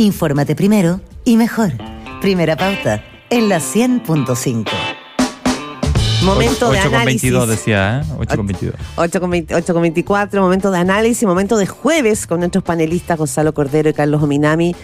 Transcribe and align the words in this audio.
Infórmate 0.00 0.56
primero 0.56 1.02
y 1.26 1.36
mejor. 1.36 1.72
Primera 2.22 2.56
pauta 2.56 3.04
en 3.28 3.50
la 3.50 3.58
100.5. 3.58 4.66
Momento 6.24 6.70
de 6.70 6.78
análisis. 6.78 7.30
8,22 7.30 7.46
decía, 7.46 8.00
¿eh? 8.00 8.14
8,22. 8.18 8.72
8,24, 8.96 10.40
momento 10.40 10.70
de 10.70 10.78
análisis, 10.78 11.28
momento 11.28 11.58
de 11.58 11.66
jueves 11.66 12.26
con 12.26 12.40
nuestros 12.40 12.64
panelistas 12.64 13.18
Gonzalo 13.18 13.52
Cordero 13.52 13.90
y 13.90 13.92
Carlos 13.92 14.22
Ominami. 14.22 14.74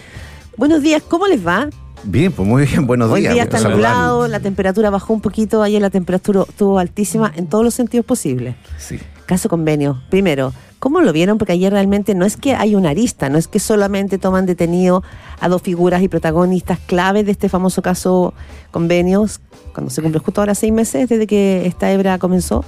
Buenos 0.55 0.83
días, 0.83 1.01
¿cómo 1.01 1.25
les 1.25 1.45
va? 1.45 1.67
Bien, 2.03 2.31
pues 2.31 2.47
muy 2.47 2.65
bien, 2.67 2.85
buenos 2.85 3.09
Hoy 3.09 3.21
días. 3.21 3.33
día 3.33 3.43
está 3.45 3.59
nublado, 3.67 4.27
la 4.27 4.39
temperatura 4.39 4.91
bajó 4.91 5.15
un 5.15 5.21
poquito, 5.21 5.63
ayer 5.63 5.81
la 5.81 5.89
temperatura 5.89 6.43
estuvo 6.47 6.77
altísima 6.77 7.33
en 7.35 7.47
todos 7.47 7.63
los 7.63 7.73
sentidos 7.73 8.05
posibles. 8.05 8.55
Sí. 8.77 8.99
Caso 9.27 9.49
convenio. 9.49 10.01
Primero, 10.09 10.53
¿cómo 10.79 11.01
lo 11.01 11.13
vieron? 11.13 11.37
Porque 11.37 11.51
ayer 11.53 11.71
realmente 11.71 12.15
no 12.15 12.25
es 12.25 12.35
que 12.37 12.55
hay 12.55 12.73
una 12.75 12.89
arista, 12.89 13.29
no 13.29 13.37
es 13.37 13.47
que 13.47 13.59
solamente 13.59 14.17
toman 14.17 14.45
detenido 14.47 15.03
a 15.39 15.49
dos 15.49 15.61
figuras 15.61 16.01
y 16.01 16.07
protagonistas 16.07 16.79
claves 16.79 17.25
de 17.25 17.33
este 17.33 17.49
famoso 17.49 17.81
caso 17.81 18.33
convenios, 18.71 19.39
cuando 19.73 19.91
se 19.91 20.01
cumple 20.01 20.19
justo 20.19 20.41
ahora 20.41 20.55
seis 20.55 20.73
meses 20.73 21.07
desde 21.09 21.27
que 21.27 21.65
esta 21.67 21.91
hebra 21.91 22.17
comenzó, 22.17 22.63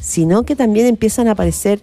sino 0.00 0.42
que 0.42 0.56
también 0.56 0.86
empiezan 0.86 1.28
a 1.28 1.32
aparecer 1.32 1.80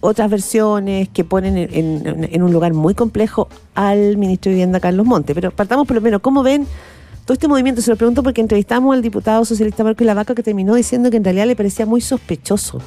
otras 0.00 0.30
versiones 0.30 1.08
que 1.10 1.24
ponen 1.24 1.58
en, 1.58 1.68
en- 2.06 2.28
en 2.32 2.42
un 2.42 2.52
lugar 2.52 2.72
muy 2.72 2.94
complejo 2.94 3.48
al 3.74 4.16
ministro 4.16 4.48
de 4.50 4.54
Vivienda, 4.54 4.80
Carlos 4.80 5.04
Monte. 5.04 5.34
Pero 5.34 5.50
partamos 5.50 5.86
por 5.86 5.96
lo 5.96 6.00
menos, 6.00 6.20
¿cómo 6.22 6.42
ven 6.42 6.66
todo 7.30 7.34
este 7.34 7.46
movimiento? 7.46 7.80
Se 7.80 7.90
lo 7.92 7.96
pregunto 7.96 8.24
porque 8.24 8.40
entrevistamos 8.40 8.92
al 8.92 9.02
diputado 9.02 9.44
socialista 9.44 9.84
Marco 9.84 10.02
Lavaca 10.02 10.34
que 10.34 10.42
terminó 10.42 10.74
diciendo 10.74 11.12
que 11.12 11.16
en 11.16 11.22
realidad 11.22 11.46
le 11.46 11.54
parecía 11.54 11.86
muy 11.86 12.00
sospechoso. 12.00 12.80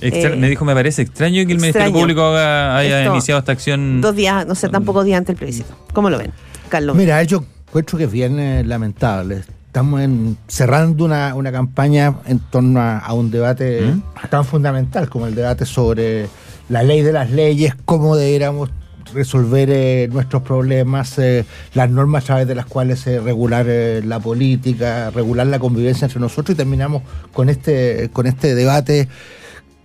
Extra- 0.00 0.32
Eh, 0.32 0.36
me 0.36 0.48
dijo, 0.48 0.64
me 0.64 0.72
parece 0.72 1.02
extraño 1.02 1.34
que 1.44 1.52
el 1.52 1.58
Ministerio 1.58 1.88
extraño. 1.88 1.92
Público 2.00 2.22
haga- 2.22 2.78
haya 2.78 3.00
Esto- 3.02 3.12
iniciado 3.12 3.40
esta 3.40 3.52
acción. 3.52 4.00
Dos 4.00 4.16
días, 4.16 4.46
no 4.46 4.54
sé, 4.54 4.70
tampoco 4.70 5.04
días 5.04 5.18
antes 5.18 5.34
del 5.34 5.36
plebiscito. 5.36 5.74
¿Cómo 5.92 6.08
lo 6.08 6.16
ven, 6.16 6.32
Carlos? 6.70 6.96
Mira, 6.96 7.22
yo 7.24 7.44
encuentro 7.68 7.98
que 7.98 8.04
es 8.04 8.10
bien 8.10 8.38
eh, 8.40 8.64
lamentable. 8.64 9.42
Estamos 9.66 10.00
en- 10.00 10.38
cerrando 10.48 11.04
una, 11.04 11.34
una 11.34 11.52
campaña 11.52 12.14
en 12.26 12.38
torno 12.38 12.80
a, 12.80 12.96
a 12.96 13.12
un 13.12 13.30
debate 13.30 13.82
¿Mm? 13.82 14.02
tan 14.30 14.46
fundamental 14.46 15.10
como 15.10 15.26
el 15.26 15.34
debate 15.34 15.66
sobre 15.66 16.28
la 16.70 16.82
ley 16.82 17.02
de 17.02 17.12
las 17.12 17.30
leyes, 17.30 17.74
cómo 17.84 18.16
deberíamos 18.16 18.70
resolver 19.12 19.68
eh, 19.70 20.08
nuestros 20.10 20.42
problemas, 20.42 21.18
eh, 21.18 21.44
las 21.74 21.90
normas 21.90 22.24
a 22.24 22.26
través 22.26 22.48
de 22.48 22.54
las 22.54 22.66
cuales 22.66 23.06
eh, 23.06 23.20
regular 23.20 23.66
eh, 23.68 24.02
la 24.04 24.20
política, 24.20 25.10
regular 25.10 25.46
la 25.46 25.58
convivencia 25.58 26.06
entre 26.06 26.20
nosotros 26.20 26.54
y 26.54 26.56
terminamos 26.56 27.02
con 27.32 27.48
este, 27.48 28.10
con 28.12 28.26
este 28.26 28.54
debate 28.54 29.08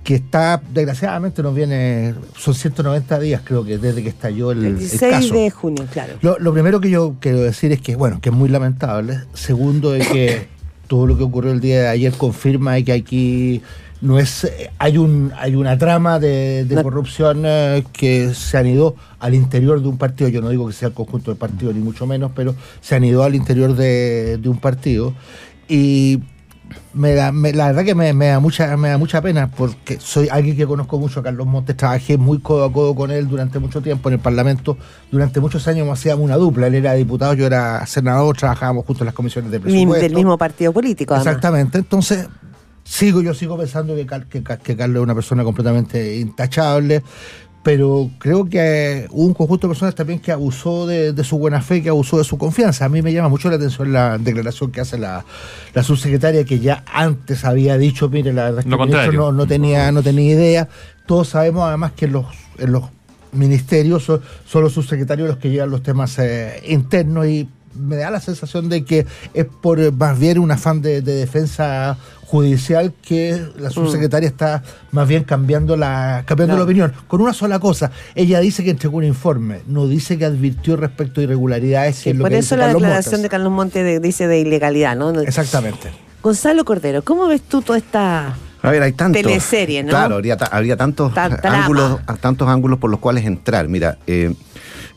que 0.03 0.15
está, 0.15 0.61
desgraciadamente 0.73 1.43
nos 1.43 1.53
viene, 1.53 2.15
son 2.37 2.53
190 2.53 3.19
días 3.19 3.41
creo 3.43 3.65
que 3.65 3.77
desde 3.77 4.01
que 4.01 4.09
estalló 4.09 4.51
el, 4.51 4.59
el 4.59 4.65
el 4.65 4.79
16 4.79 5.11
caso. 5.11 5.33
de 5.33 5.49
junio, 5.49 5.85
claro. 5.91 6.13
Lo, 6.21 6.39
lo 6.39 6.53
primero 6.53 6.79
que 6.79 6.89
yo 6.89 7.15
quiero 7.19 7.41
decir 7.41 7.73
es 7.73 7.81
que, 7.81 7.97
bueno, 7.97 8.21
que 8.21 8.29
es 8.29 8.35
muy 8.35 8.47
lamentable. 8.47 9.19
Segundo, 9.33 9.93
es 9.95 10.07
que 10.07 10.47
todo 10.87 11.05
lo 11.07 11.17
que 11.17 11.23
ocurrió 11.23 11.51
el 11.51 11.59
día 11.59 11.81
de 11.81 11.87
ayer 11.87 12.13
confirma 12.13 12.81
que 12.81 12.93
aquí 12.93 13.61
no 13.99 14.19
es 14.19 14.47
hay 14.77 14.97
un 14.99 15.31
hay 15.37 15.55
una 15.55 15.77
trama 15.77 16.19
de, 16.19 16.65
de 16.65 16.75
No. 16.75 16.83
corrupción 16.83 17.43
eh, 17.45 17.83
que 17.93 18.33
se 18.33 18.57
han 18.57 18.67
ido 18.67 18.95
al 19.19 19.33
interior 19.33 19.81
de 19.81 19.87
un 19.87 19.97
partido. 19.97 20.29
Yo 20.29 20.39
no 20.41 20.49
digo 20.49 20.67
que 20.67 20.73
sea 20.73 20.89
el 20.89 20.93
conjunto 20.93 21.31
del 21.31 21.37
partido 21.39 21.73
ni 21.73 21.79
mucho 21.79 22.05
menos, 22.05 22.31
pero 22.35 22.53
se 22.79 22.95
han 22.95 23.03
ido 23.03 23.23
al 23.23 23.33
interior 23.35 23.75
de, 23.75 24.37
de 24.37 24.49
un 24.49 24.57
partido 24.59 25.13
y 25.67 26.19
me 26.93 27.13
da, 27.13 27.31
me- 27.31 27.53
la 27.53 27.67
verdad 27.67 27.83
que 27.85 27.95
me, 27.95 28.13
me 28.13 28.27
da 28.27 28.39
mucha 28.39 28.75
me 28.77 28.89
da 28.89 28.97
mucha 28.97 29.21
pena 29.21 29.49
porque 29.51 29.99
soy 29.99 30.27
alguien 30.29 30.55
que 30.57 30.65
conozco 30.65 30.99
mucho 30.99 31.19
a 31.19 31.23
Carlos 31.23 31.45
Montes, 31.47 31.77
trabajé 31.77 32.17
muy 32.17 32.39
codo 32.39 32.65
a 32.65 32.71
codo 32.73 32.95
con 32.95 33.11
él 33.11 33.27
durante 33.27 33.59
mucho 33.59 33.81
tiempo 33.81 34.09
en 34.09 34.13
el 34.13 34.19
Parlamento, 34.19 34.77
durante 35.11 35.39
muchos 35.39 35.67
años 35.67 35.87
hacíamos 35.89 36.23
una 36.25 36.35
dupla, 36.37 36.67
él 36.67 36.75
era 36.75 36.93
diputado, 36.93 37.33
yo 37.33 37.45
era 37.45 37.85
senador, 37.85 38.35
trabajábamos 38.37 38.85
juntos 38.85 39.01
en 39.01 39.05
las 39.05 39.15
comisiones 39.15 39.51
de 39.51 39.59
presupuesto. 39.59 40.01
Del 40.03 40.13
mismo 40.15 40.37
partido 40.37 40.71
político, 40.73 41.13
además. 41.13 41.35
Exactamente, 41.35 41.77
entonces 41.79 42.27
sigo, 42.83 43.21
yo 43.21 43.33
sigo 43.33 43.57
pensando 43.57 43.95
que 43.95 44.05
Carlos 44.05 44.97
es 44.97 45.03
una 45.03 45.15
persona 45.15 45.43
completamente 45.43 46.17
intachable, 46.17 47.03
pero 47.67 48.09
creo 48.17 48.45
que 48.45 49.07
hubo 49.11 49.25
un 49.25 49.33
conjunto 49.33 49.67
de 49.67 49.71
personas 49.71 49.93
también 49.93 50.19
que 50.19 50.31
abusó 50.31 50.87
de, 50.87 51.11
de 51.11 51.23
su 51.25 51.37
buena 51.37 51.61
fe, 51.61 51.83
que 51.83 51.89
abusó 51.89 52.17
de 52.17 52.23
su 52.23 52.37
confianza. 52.37 52.85
A 52.85 52.87
mí 52.87 53.01
me 53.01 53.11
llama 53.11 53.27
mucho 53.27 53.49
la 53.49 53.57
atención 53.57 53.91
la 53.91 54.17
declaración 54.17 54.71
que 54.71 54.79
hace 54.79 54.97
la, 54.97 55.25
la 55.73 55.83
subsecretaria, 55.83 56.45
que 56.45 56.59
ya 56.59 56.85
antes 56.89 57.43
había 57.43 57.77
dicho, 57.77 58.07
mire, 58.07 58.31
la 58.31 58.45
verdad 58.45 58.59
es 58.59 58.63
que 58.63 58.71
Lo 58.71 58.77
el 58.77 58.83
ministro 58.83 59.05
contrario. 59.07 59.19
no, 59.19 59.31
no 59.33 59.47
tenía, 59.47 59.91
no 59.91 60.01
tenía 60.01 60.31
idea. 60.31 60.69
Todos 61.05 61.27
sabemos 61.27 61.67
además 61.67 61.91
que 61.91 62.05
en 62.05 62.13
los, 62.13 62.27
en 62.57 62.71
los 62.71 62.83
ministerios 63.33 64.05
son, 64.05 64.21
son 64.45 64.61
los 64.63 64.71
subsecretarios 64.71 65.27
los 65.27 65.37
que 65.37 65.49
llevan 65.49 65.69
los 65.69 65.83
temas 65.83 66.17
eh, 66.19 66.63
internos 66.69 67.27
y 67.27 67.49
me 67.79 67.95
da 67.97 68.09
la 68.11 68.19
sensación 68.19 68.69
de 68.69 68.83
que 68.85 69.05
es 69.33 69.45
por 69.45 69.79
eh, 69.79 69.91
más 69.91 70.17
bien 70.19 70.39
un 70.39 70.51
afán 70.51 70.81
de, 70.81 71.01
de 71.01 71.13
defensa 71.15 71.97
judicial 72.25 72.93
que 73.01 73.41
la 73.57 73.69
subsecretaria 73.69 74.27
está 74.27 74.61
más 74.91 75.07
bien 75.07 75.23
cambiando 75.23 75.77
la 75.77 76.23
cambiando 76.25 76.57
la 76.57 76.63
opinión 76.63 76.91
con 77.07 77.21
una 77.21 77.31
sola 77.33 77.57
cosa 77.59 77.89
ella 78.15 78.41
dice 78.41 78.63
que 78.65 78.71
entregó 78.71 78.97
un 78.97 79.05
informe 79.05 79.61
no 79.67 79.87
dice 79.87 80.17
que 80.17 80.25
advirtió 80.25 80.75
respecto 80.75 81.21
a 81.21 81.23
irregularidades 81.23 81.95
que 82.03 82.11
Sí, 82.11 82.13
lo 82.13 82.23
por 82.23 82.31
que 82.31 82.37
eso 82.39 82.55
dice 82.55 82.57
la 82.57 82.63
Carlos 82.65 82.81
declaración 82.81 83.11
Montes. 83.13 83.23
de 83.23 83.29
Carlos 83.29 83.51
Monte 83.53 83.83
de- 83.83 83.99
dice 84.01 84.27
de 84.27 84.39
ilegalidad, 84.39 84.95
¿no? 84.97 85.11
exactamente 85.21 85.89
Gonzalo 86.21 86.65
Cordero, 86.65 87.01
¿cómo 87.03 87.27
ves 87.27 87.41
tú 87.43 87.61
toda 87.61 87.77
esta 87.77 88.35
A 88.61 88.71
ver, 88.71 88.81
hay 88.83 88.91
tantos. 88.91 89.21
Teleserie, 89.21 89.83
¿no? 89.83 89.89
Claro, 89.91 90.15
habría, 90.15 90.35
ta- 90.35 90.47
habría 90.47 90.75
tantos 90.75 91.15
ángulos, 91.15 91.99
tantos 92.19 92.49
ángulos 92.49 92.79
por 92.79 92.89
los 92.89 92.99
cuales 92.99 93.23
entrar. 93.25 93.69
Mira, 93.69 93.97
eh, 94.07 94.33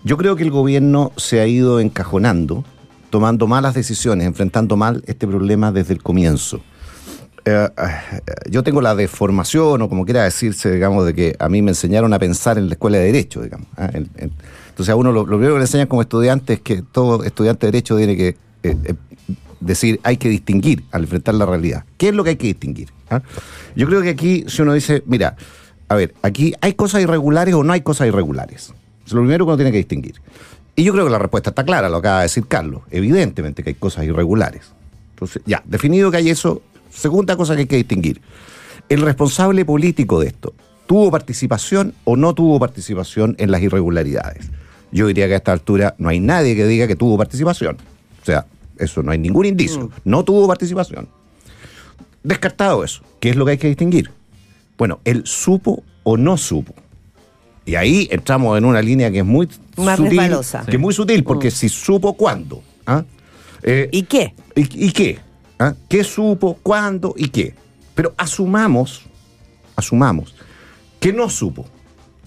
yo 0.05 0.17
creo 0.17 0.37
que 0.37 0.43
el 0.43 0.51
gobierno 0.51 1.13
se 1.17 1.41
ha 1.41 1.47
ido 1.47 1.81
encajonando, 1.81 2.65
tomando 3.11 3.47
malas 3.47 3.75
decisiones, 3.75 4.27
enfrentando 4.27 4.77
mal 4.77 5.03
este 5.07 5.27
problema 5.27 5.73
desde 5.73 5.95
el 5.95 6.03
comienzo. 6.03 6.61
Eh, 7.45 7.69
eh, 7.77 8.21
yo 8.51 8.63
tengo 8.63 8.81
la 8.83 8.95
deformación, 8.95 9.81
o 9.83 9.89
como 9.89 10.05
quiera 10.05 10.25
decirse, 10.25 10.71
digamos, 10.71 11.07
de 11.07 11.15
que 11.15 11.37
a 11.39 11.49
mí 11.49 11.63
me 11.63 11.71
enseñaron 11.71 12.13
a 12.13 12.19
pensar 12.19 12.59
en 12.59 12.69
la 12.69 12.75
escuela 12.75 12.99
de 12.99 13.05
Derecho, 13.07 13.41
digamos. 13.43 13.67
ah, 13.77 13.91
en- 13.93 14.11
en- 14.17 14.33
entonces 14.69 14.93
a 14.93 14.97
uno 14.97 15.11
lo, 15.13 15.25
primero 15.27 15.53
que 15.55 15.59
le 15.59 15.65
enseñan 15.65 15.87
como 15.87 16.03
estudiante 16.03 16.55
es 16.55 16.61
que 16.61 16.83
todo 16.83 17.25
estudiante 17.25 17.67
de 17.67 17.73
Derecho 17.73 17.97
tiene 17.97 18.17
que 18.17 18.37
eh, 18.63 18.77
decir, 19.61 20.01
hay 20.03 20.17
que 20.19 20.29
distinguir 20.29 20.85
al 20.93 21.03
enfrentar 21.03 21.35
la 21.35 21.47
realidad. 21.47 21.85
¿Qué 21.97 22.09
es 22.11 22.15
lo 22.15 22.25
que 22.25 22.31
hay 22.31 22.37
que 22.37 22.47
distinguir? 22.47 22.91
ah? 23.11 23.23
Yo 23.75 23.87
creo 23.87 24.03
que 24.03 24.11
aquí, 24.11 24.45
si 24.47 24.63
uno 24.63 24.73
dice, 24.75 25.03
mira, 25.07 25.37
a 25.89 25.95
ver, 25.97 26.15
aquí 26.23 26.55
hay 26.61 26.75
cosas 26.75 27.03
irregulares 27.03 27.55
o 27.55 27.65
no 27.65 27.73
hay 27.73 27.81
cosas 27.81 28.07
irregulares. 28.09 28.73
Es 29.11 29.15
lo 29.15 29.23
primero 29.23 29.45
que 29.45 29.49
uno 29.49 29.57
tiene 29.57 29.73
que 29.73 29.79
distinguir. 29.79 30.21
Y 30.77 30.85
yo 30.85 30.93
creo 30.93 31.05
que 31.05 31.11
la 31.11 31.19
respuesta 31.19 31.51
está 31.51 31.65
clara, 31.65 31.89
lo 31.89 31.97
acaba 31.97 32.19
de 32.19 32.23
decir 32.23 32.47
Carlos. 32.47 32.83
Evidentemente 32.93 33.65
que 33.65 33.71
hay 33.71 33.75
cosas 33.75 34.05
irregulares. 34.05 34.73
Entonces, 35.15 35.43
ya, 35.45 35.63
definido 35.67 36.11
que 36.13 36.19
hay 36.19 36.31
eso, 36.31 36.63
segunda 36.91 37.37
cosa 37.37 37.55
que 37.55 37.63
hay 37.63 37.67
que 37.67 37.77
distinguir. 37.77 38.21
El 38.89 39.03
responsable 39.03 39.65
político 39.65 40.21
de 40.21 40.29
esto, 40.29 40.55
¿tuvo 40.87 41.11
participación 41.11 41.93
o 42.05 42.17
no 42.17 42.35
tuvo 42.35 42.61
participación 42.61 43.35
en 43.39 43.51
las 43.51 43.63
irregularidades? 43.63 44.49
Yo 44.93 45.09
diría 45.09 45.27
que 45.27 45.35
a 45.35 45.39
esta 45.39 45.53
altura 45.53 45.97
no 45.99 46.09
hay 46.09 46.21
nadie 46.21 46.55
que 46.55 46.67
diga 46.67 46.87
que 46.87 46.97
tuvo 46.97 47.19
participación. 47.19 47.77
O 48.23 48.25
sea, 48.25 48.47
eso 48.79 49.03
no 49.03 49.11
hay 49.11 49.19
ningún 49.19 49.47
indicio. 49.47 49.91
No 50.05 50.25
tuvo 50.25 50.47
participación. 50.47 51.09
Descartado 52.23 52.85
eso, 52.85 53.03
¿qué 53.19 53.31
es 53.31 53.37
lo 53.37 53.45
que 53.45 53.53
hay 53.53 53.59
que 53.59 53.69
distinguir? 53.69 54.11
Bueno, 54.79 55.01
él 55.05 55.23
supo 55.27 55.83
o 56.05 56.17
no 56.17 56.37
supo. 56.37 56.75
Y 57.71 57.77
ahí 57.77 58.09
entramos 58.11 58.59
en 58.59 58.65
una 58.65 58.83
línea 58.83 59.13
que 59.13 59.21
es 59.21 59.25
muy 59.25 59.49
Más 59.77 59.97
sutil. 59.97 60.19
resbalosa. 60.19 60.65
Que 60.67 60.73
es 60.73 60.81
muy 60.81 60.93
sutil, 60.93 61.23
porque 61.23 61.53
si 61.53 61.69
supo 61.69 62.15
cuándo. 62.15 62.65
¿ah? 62.85 63.05
Eh, 63.63 63.89
¿Y 63.93 64.03
qué? 64.03 64.35
¿Y, 64.57 64.87
y 64.89 64.91
qué? 64.91 65.21
¿Ah? 65.57 65.75
¿Qué 65.89 66.03
supo? 66.03 66.59
¿Cuándo? 66.65 67.15
¿Y 67.17 67.29
qué? 67.29 67.55
Pero 67.95 68.13
asumamos, 68.17 69.03
asumamos, 69.77 70.35
que 70.99 71.13
no 71.13 71.31
supo. 71.31 71.65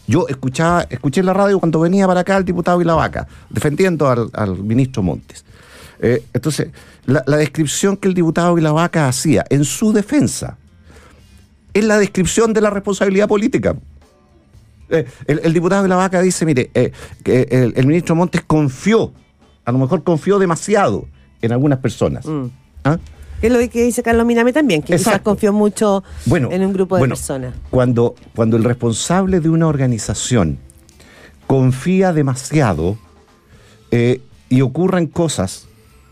Yo 0.08 0.30
escuchaba, 0.30 0.84
escuché 0.90 1.20
en 1.20 1.26
la 1.26 1.34
radio 1.34 1.60
cuando 1.60 1.82
venía 1.82 2.08
para 2.08 2.22
acá 2.22 2.38
el 2.38 2.46
diputado 2.46 2.78
Vilavaca, 2.78 3.28
defendiendo 3.50 4.08
al, 4.08 4.30
al 4.32 4.64
ministro 4.64 5.04
Montes. 5.04 5.44
Eh, 6.00 6.24
entonces, 6.34 6.70
la, 7.06 7.22
la 7.28 7.36
descripción 7.36 7.98
que 7.98 8.08
el 8.08 8.14
diputado 8.14 8.56
Vilavaca 8.56 9.10
hacía 9.10 9.44
en 9.50 9.66
su 9.66 9.92
defensa 9.92 10.58
es 11.74 11.84
la 11.84 11.98
descripción 11.98 12.54
de 12.54 12.62
la 12.62 12.70
responsabilidad 12.70 13.28
política. 13.28 13.76
Eh, 14.94 15.06
el, 15.28 15.42
el 15.44 15.54
diputado 15.54 15.84
Vilavaca 15.84 16.22
dice, 16.22 16.46
mire, 16.46 16.70
eh, 16.74 16.92
que 17.24 17.48
el, 17.52 17.74
el 17.76 17.86
ministro 17.88 18.16
Montes 18.16 18.42
confió, 18.46 19.12
a 19.66 19.72
lo 19.72 19.80
mejor 19.80 20.04
confió 20.04 20.40
demasiado 20.40 21.06
en 21.42 21.52
algunas 21.52 21.80
personas. 21.80 22.26
Mm. 22.26 22.46
¿Ah? 22.84 22.98
Que 23.42 23.48
es 23.48 23.54
lo 23.54 23.60
que 23.70 23.84
dice 23.84 24.04
Carlos 24.04 24.26
Miname 24.26 24.54
también, 24.54 24.82
que 24.82 24.96
quizás 24.96 25.20
confió 25.22 25.52
mucho 25.52 26.04
Bueno, 26.26 26.50
en 26.52 26.64
un 26.64 26.72
grupo 26.72 26.96
de 26.96 27.00
bueno, 27.02 27.16
personas. 27.16 27.54
Cuando, 27.70 28.16
cuando 28.36 28.56
el 28.56 28.64
responsable 28.64 29.42
de 29.42 29.50
una 29.50 29.68
organización 29.68 30.60
confía 31.48 32.14
demasiado 32.14 32.98
eh, 33.92 34.22
y 34.50 34.62
ocurren 34.62 35.08
cosas 35.08 35.68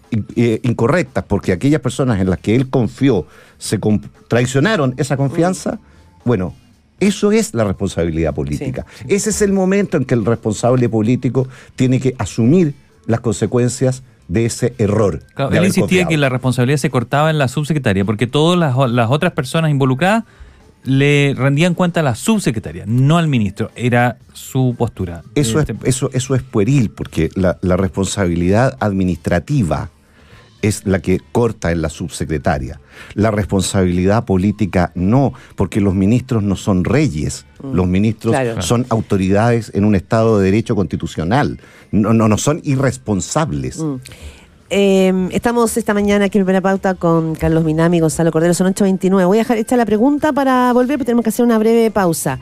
in- 0.10 0.26
eh, 0.36 0.60
incorrectas 0.64 1.24
porque 1.26 1.54
aquellas 1.54 1.80
personas 1.82 2.20
en 2.20 2.30
las 2.30 2.40
que 2.40 2.54
él 2.56 2.70
confió 2.70 3.26
se 3.58 3.80
traicionaron 4.28 4.94
esa 4.98 5.16
confianza, 5.16 5.80
bueno, 6.26 6.54
Eso 7.02 7.32
es 7.32 7.54
la 7.56 7.64
responsabilidad 7.64 8.34
política. 8.34 8.86
Ese 9.08 9.32
es 9.32 9.42
el 9.42 9.54
momento 9.54 9.98
en 9.98 10.06
que 10.06 10.14
el 10.14 10.24
responsable 10.24 10.88
político 10.88 11.48
tiene 11.76 12.00
que 12.00 12.16
asumir 12.20 12.76
las 13.08 13.22
consecuencias 13.22 14.04
de 14.28 14.46
ese 14.46 14.76
error. 14.78 15.24
Claro, 15.34 15.50
de 15.50 15.58
él 15.58 15.66
insistía 15.66 16.06
que 16.06 16.16
la 16.16 16.30
responsabilidad 16.30 16.78
se 16.78 16.92
cortaba 16.92 17.32
en 17.32 17.40
la 17.40 17.48
subsecretaria, 17.48 18.06
porque 18.06 18.28
todas 18.28 18.58
las, 18.58 19.10
otras 19.10 19.34
personas 19.34 19.72
involucradas 19.72 20.26
le 20.84 21.34
rendían 21.36 21.74
cuenta 21.74 22.02
a 22.02 22.04
la 22.04 22.14
subsecretaria, 22.14 22.86
no 22.88 23.18
al 23.18 23.28
ministro. 23.28 23.72
Era 23.76 24.18
su 24.34 24.76
postura. 24.78 25.24
Eso 25.34 25.60
es, 25.60 25.70
Este, 25.70 25.90
eso, 25.90 26.12
eso 26.14 26.36
es 26.36 26.44
pueril, 26.44 26.92
porque 26.92 27.30
la, 27.36 27.58
la 27.62 27.78
responsabilidad 27.78 28.78
administrativa 28.80 29.90
es 30.62 30.86
la 30.86 31.00
que 31.00 31.20
corta 31.32 31.72
en 31.72 31.82
la 31.82 31.90
subsecretaria. 31.90 32.80
La 33.16 33.32
responsabilidad 33.32 34.26
política 34.26 34.92
no, 34.96 35.34
porque 35.56 35.82
los 35.82 35.94
ministros 35.94 36.44
no 36.44 36.56
son 36.56 36.84
reyes. 36.84 37.46
Los 37.62 37.88
ministros 37.88 38.34
Claro. 38.34 38.62
son 38.62 38.86
autoridades 38.90 39.72
en 39.74 39.86
un 39.86 39.96
Estado 39.96 40.40
de 40.40 40.46
Derecho 40.46 40.76
constitucional. 40.76 41.60
No, 41.92 42.14
no, 42.14 42.28
no 42.28 42.38
son 42.38 42.62
irresponsables. 42.64 43.80
Mm. 43.80 43.96
Eh, 44.74 45.28
estamos 45.32 45.76
esta 45.76 45.94
mañana 45.94 46.26
aquí 46.26 46.38
en 46.38 46.46
Primera 46.46 46.62
Pauta 46.62 46.96
con 46.96 47.36
Carlos 47.36 47.66
Minami 47.66 47.98
y 47.98 48.00
Gonzalo 48.00 48.32
Cordero, 48.32 48.54
son 48.54 48.74
8.29. 48.74 49.26
Voy 49.26 49.38
a 49.38 49.42
dejar 49.42 49.58
esta 49.58 49.76
la 49.76 49.86
pregunta 49.86 50.32
para 50.32 50.72
volver, 50.72 50.98
pero 50.98 51.06
tenemos 51.06 51.24
que 51.24 51.30
hacer 51.30 51.44
una 51.46 51.58
breve 51.58 51.92
pausa. 51.92 52.40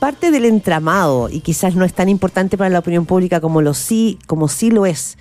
Parte 0.00 0.30
del 0.30 0.46
entramado, 0.46 1.28
y 1.28 1.40
quizás 1.40 1.74
no 1.74 1.84
es 1.84 1.92
tan 1.92 2.08
importante 2.08 2.56
para 2.56 2.70
la 2.70 2.78
opinión 2.78 3.04
pública 3.04 3.42
como, 3.42 3.60
lo 3.60 3.74
sí, 3.74 4.18
como 4.26 4.48
sí 4.48 4.70
lo 4.70 4.86
es, 4.86 5.18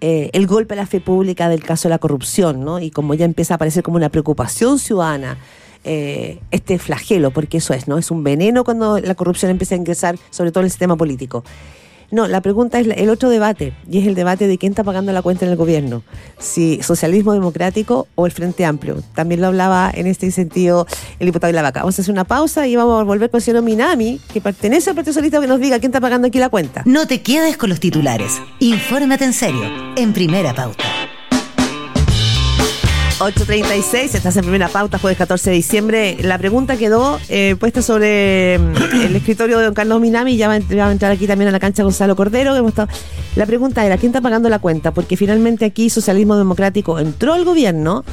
eh, 0.00 0.30
el 0.32 0.46
golpe 0.46 0.74
a 0.74 0.76
la 0.76 0.86
fe 0.86 1.00
pública 1.00 1.48
del 1.48 1.62
caso 1.62 1.88
de 1.88 1.90
la 1.90 1.98
corrupción, 1.98 2.64
¿no? 2.64 2.80
Y 2.80 2.90
como 2.90 3.14
ya 3.14 3.24
empieza 3.24 3.54
a 3.54 3.56
aparecer 3.56 3.82
como 3.82 3.96
una 3.96 4.08
preocupación 4.08 4.78
ciudadana, 4.78 5.38
eh, 5.84 6.38
este 6.50 6.78
flagelo, 6.78 7.30
porque 7.30 7.58
eso 7.58 7.72
es, 7.72 7.88
¿no? 7.88 7.98
Es 7.98 8.10
un 8.10 8.22
veneno 8.22 8.64
cuando 8.64 8.98
la 8.98 9.14
corrupción 9.14 9.50
empieza 9.50 9.74
a 9.74 9.78
ingresar, 9.78 10.18
sobre 10.30 10.52
todo 10.52 10.60
en 10.62 10.66
el 10.66 10.70
sistema 10.70 10.96
político. 10.96 11.44
No, 12.10 12.26
la 12.26 12.40
pregunta 12.40 12.80
es 12.80 12.88
el 12.88 13.10
otro 13.10 13.28
debate, 13.28 13.72
y 13.88 13.98
es 13.98 14.06
el 14.06 14.14
debate 14.14 14.46
de 14.46 14.58
quién 14.58 14.72
está 14.72 14.82
pagando 14.84 15.12
la 15.12 15.22
cuenta 15.22 15.44
en 15.44 15.52
el 15.52 15.56
gobierno, 15.56 16.02
si 16.38 16.82
socialismo 16.82 17.32
democrático 17.32 18.08
o 18.16 18.26
el 18.26 18.32
Frente 18.32 18.64
Amplio. 18.64 19.02
También 19.14 19.40
lo 19.40 19.46
hablaba 19.46 19.90
en 19.94 20.06
este 20.06 20.30
sentido 20.30 20.86
el 21.18 21.26
diputado 21.26 21.48
de 21.48 21.54
la 21.54 21.62
Vaca. 21.62 21.80
Vamos 21.80 21.98
a 21.98 22.02
hacer 22.02 22.12
una 22.12 22.24
pausa 22.24 22.66
y 22.66 22.76
vamos 22.76 23.00
a 23.00 23.04
volver 23.04 23.30
con 23.30 23.38
el 23.38 23.42
señor 23.42 23.62
Minami, 23.62 24.20
que 24.32 24.40
pertenece 24.40 24.90
al 24.90 24.96
Partido 24.96 25.14
Socialista, 25.14 25.40
que 25.40 25.46
nos 25.46 25.60
diga 25.60 25.78
quién 25.78 25.90
está 25.90 26.00
pagando 26.00 26.26
aquí 26.28 26.38
la 26.38 26.48
cuenta. 26.48 26.82
No 26.84 27.06
te 27.06 27.22
quedes 27.22 27.56
con 27.56 27.70
los 27.70 27.80
titulares. 27.80 28.40
Infórmate 28.58 29.24
en 29.24 29.32
serio. 29.32 29.62
En 29.96 30.12
primera 30.12 30.54
pauta. 30.54 30.84
8.36, 33.20 34.14
estás 34.14 34.34
en 34.38 34.44
primera 34.44 34.68
pauta, 34.68 34.98
jueves 34.98 35.18
14 35.18 35.50
de 35.50 35.56
diciembre. 35.56 36.16
La 36.22 36.38
pregunta 36.38 36.78
quedó 36.78 37.20
eh, 37.28 37.54
puesta 37.60 37.82
sobre 37.82 38.58
mm, 38.58 39.02
el 39.04 39.14
escritorio 39.14 39.58
de 39.58 39.66
don 39.66 39.74
Carlos 39.74 40.00
Minami, 40.00 40.38
ya 40.38 40.48
va, 40.48 40.54
a 40.54 40.56
entrar 40.90 41.12
aquí 41.12 41.26
también 41.26 41.48
a 41.48 41.50
la 41.50 41.60
cancha 41.60 41.82
Gonzalo 41.82 42.16
Cordero. 42.16 42.54
La 43.36 43.44
pregunta 43.44 43.84
era, 43.84 43.98
¿quién 43.98 44.08
está 44.08 44.22
pagando 44.22 44.48
la 44.48 44.58
cuenta? 44.58 44.94
Porque 44.94 45.18
finalmente 45.18 45.66
aquí 45.66 45.90
Socialismo 45.90 46.34
Democrático 46.34 46.98
entró 46.98 47.34
al 47.34 47.44
gobierno 47.44 48.06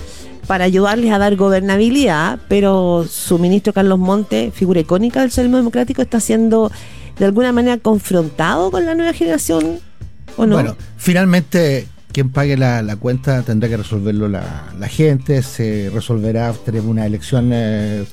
para 0.45 0.65
ayudarles 0.65 1.13
a 1.13 1.19
dar 1.19 1.37
gobernabilidad, 1.37 2.39
pero 2.49 3.05
su 3.09 3.39
ministro 3.39 3.71
Carlos 3.71 3.99
Monte, 3.99 4.51
figura 4.53 4.81
icónica 4.81 5.21
del 5.21 5.29
Socialismo 5.29 5.55
Democrático, 5.55 6.01
está 6.01 6.19
siendo 6.19 6.69
de 7.17 7.23
alguna 7.23 7.53
manera 7.53 7.77
confrontado 7.77 8.71
con 8.71 8.85
la 8.85 8.93
nueva 8.93 9.13
generación, 9.13 9.79
¿o 10.35 10.45
no? 10.45 10.55
Bueno, 10.55 10.75
finalmente 10.97 11.87
quien 12.11 12.29
pague 12.29 12.57
la, 12.57 12.81
la 12.81 12.95
cuenta 12.95 13.43
tendrá 13.43 13.69
que 13.69 13.77
resolverlo 13.77 14.27
la, 14.27 14.73
la 14.79 14.87
gente, 14.87 15.41
se 15.41 15.89
resolverá, 15.93 16.53
tenemos 16.53 16.89
una 16.89 17.05
elección 17.05 17.51
eh, 17.53 18.05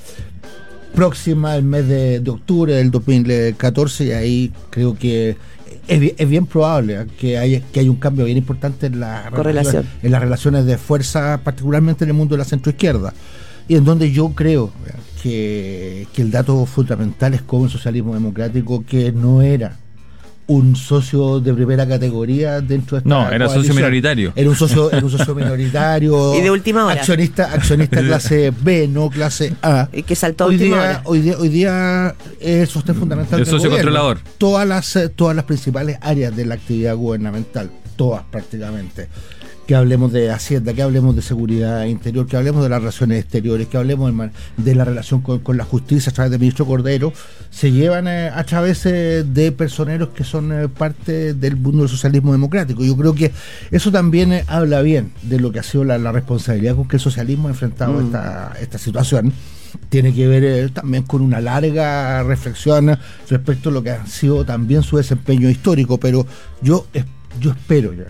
próxima 0.94 1.56
el 1.56 1.64
mes 1.64 1.88
de, 1.88 2.20
de 2.20 2.31
octubre 2.31 2.75
del 2.75 2.91
2014 2.91 4.05
y 4.05 4.12
ahí 4.12 4.52
creo 4.70 4.94
que 4.96 5.37
es, 5.88 6.12
es 6.17 6.29
bien 6.29 6.46
probable 6.46 7.00
¿eh? 7.00 7.06
que 7.19 7.38
haya, 7.38 7.61
que 7.73 7.81
haya 7.81 7.91
un 7.91 7.96
cambio 7.96 8.25
bien 8.25 8.38
importante 8.38 8.87
en, 8.87 9.00
la 9.00 9.31
en 10.02 10.11
las 10.11 10.23
relaciones 10.23 10.67
de 10.67 10.79
fuerza, 10.79 11.41
particularmente 11.43 12.05
en 12.05 12.11
el 12.11 12.17
mundo 12.17 12.35
de 12.35 12.38
la 12.38 12.44
centroizquierda. 12.44 13.12
Y 13.67 13.76
en 13.76 13.85
donde 13.85 14.12
yo 14.12 14.31
creo 14.31 14.73
¿eh? 14.87 14.93
que, 15.23 16.06
que 16.12 16.23
el 16.23 16.31
dato 16.31 16.64
fundamental 16.67 17.35
es 17.35 17.43
como 17.43 17.64
el 17.64 17.70
socialismo 17.70 18.14
democrático, 18.14 18.85
que 18.85 19.12
no 19.12 19.43
era 19.43 19.79
un 20.46 20.76
socio 20.76 21.41
de 21.41 21.55
primera 21.55 21.87
categoría 21.88 22.61
dentro 22.61 22.96
de 22.96 22.99
esta 22.99 23.08
No, 23.08 23.31
era 23.31 23.49
socio 23.49 23.73
minoritario. 23.75 24.32
Era 24.37 24.50
un 24.50 24.56
socio, 24.56 24.91
era 24.91 25.02
un 25.05 25.11
socio 25.11 25.35
minoritario. 25.35 26.35
Y 26.38 26.41
de 26.43 26.50
última 26.50 26.85
hora. 26.85 26.94
Accionista, 27.00 27.52
accionista 27.52 28.00
clase 28.02 28.52
B, 28.61 28.88
no 28.88 29.08
clase 29.08 29.55
A. 29.62 29.88
Y 29.93 30.02
que 30.02 30.14
saltó 30.14 30.44
a 30.44 30.46
hoy 30.49 30.55
última 30.56 30.76
día, 30.76 30.85
hora. 30.91 31.02
hoy 31.05 31.20
día, 31.20 31.37
hoy 31.38 31.49
día 31.49 32.14
es 32.41 32.61
el 32.62 32.67
sostén 32.69 32.94
fundamental 32.96 33.38
El 33.38 33.44
del 33.46 33.55
socio 33.55 33.70
gobierno. 33.70 33.91
controlador. 33.93 34.19
Todas 34.38 34.67
las, 34.69 34.96
eh, 34.96 35.08
todas 35.08 35.35
las 35.35 35.44
principales 35.44 35.99
áreas 36.00 36.35
de 36.37 36.44
la 36.44 36.55
actividad 36.55 36.94
gubernamental, 36.96 37.70
todas 37.96 38.25
prácticamente. 38.31 39.08
Que 39.66 39.75
hablemos 39.75 40.12
de 40.12 40.31
Hacienda, 40.31 40.75
que 40.75 40.82
hablemos 40.82 41.16
de 41.16 41.22
seguridad 41.22 41.87
interior, 41.87 42.26
que 42.26 42.37
hablemos 42.37 42.62
de 42.62 42.69
las 42.69 42.81
relaciones 42.81 43.20
exteriores, 43.20 43.66
que 43.66 43.78
hablemos 43.78 44.12
de 44.58 44.75
la 44.75 44.84
relación 44.84 45.22
con, 45.22 45.38
con 45.38 45.56
la 45.56 45.64
justicia 45.64 46.11
a 46.11 46.14
través 46.14 46.31
del 46.32 46.40
ministro 46.40 46.66
Cordero, 46.66 47.14
se 47.50 47.72
llevan 47.72 48.06
eh, 48.06 48.28
a 48.28 48.44
través 48.44 48.84
eh, 48.84 49.25
de 49.25 49.52
personeros 49.52 50.11
que 50.11 50.22
son 50.22 50.52
eh, 50.52 50.69
parte 50.69 51.32
del 51.32 51.56
mundo 51.56 51.78
del 51.78 51.88
socialismo 51.88 52.32
democrático. 52.32 52.84
Yo 52.84 52.94
creo 52.94 53.14
que 53.14 53.32
eso 53.70 53.90
también 53.90 54.34
eh, 54.34 54.44
habla 54.49 54.82
bien 54.82 55.12
de 55.22 55.40
lo 55.40 55.50
que 55.50 55.61
ha 55.61 55.62
sido 55.62 55.84
la, 55.84 55.96
la 55.96 56.12
responsabilidad 56.12 56.76
con 56.76 56.87
que 56.87 56.96
el 56.96 57.02
socialismo 57.02 57.49
ha 57.49 57.52
enfrentado 57.52 58.00
esta, 58.02 58.52
esta 58.60 58.76
situación 58.76 59.32
tiene 59.88 60.14
que 60.14 60.26
ver 60.26 60.44
eh, 60.44 60.69
también 60.69 61.05
con 61.05 61.22
una 61.22 61.40
larga 61.40 62.22
reflexión 62.22 62.96
respecto 63.28 63.70
a 63.70 63.72
lo 63.72 63.82
que 63.82 63.90
ha 63.90 64.06
sido 64.06 64.44
también 64.44 64.82
su 64.82 64.96
desempeño 64.96 65.49
histórico, 65.49 65.99
pero 65.99 66.26
yo, 66.62 66.87
yo 67.40 67.50
espero 67.50 67.93
ya 67.93 68.05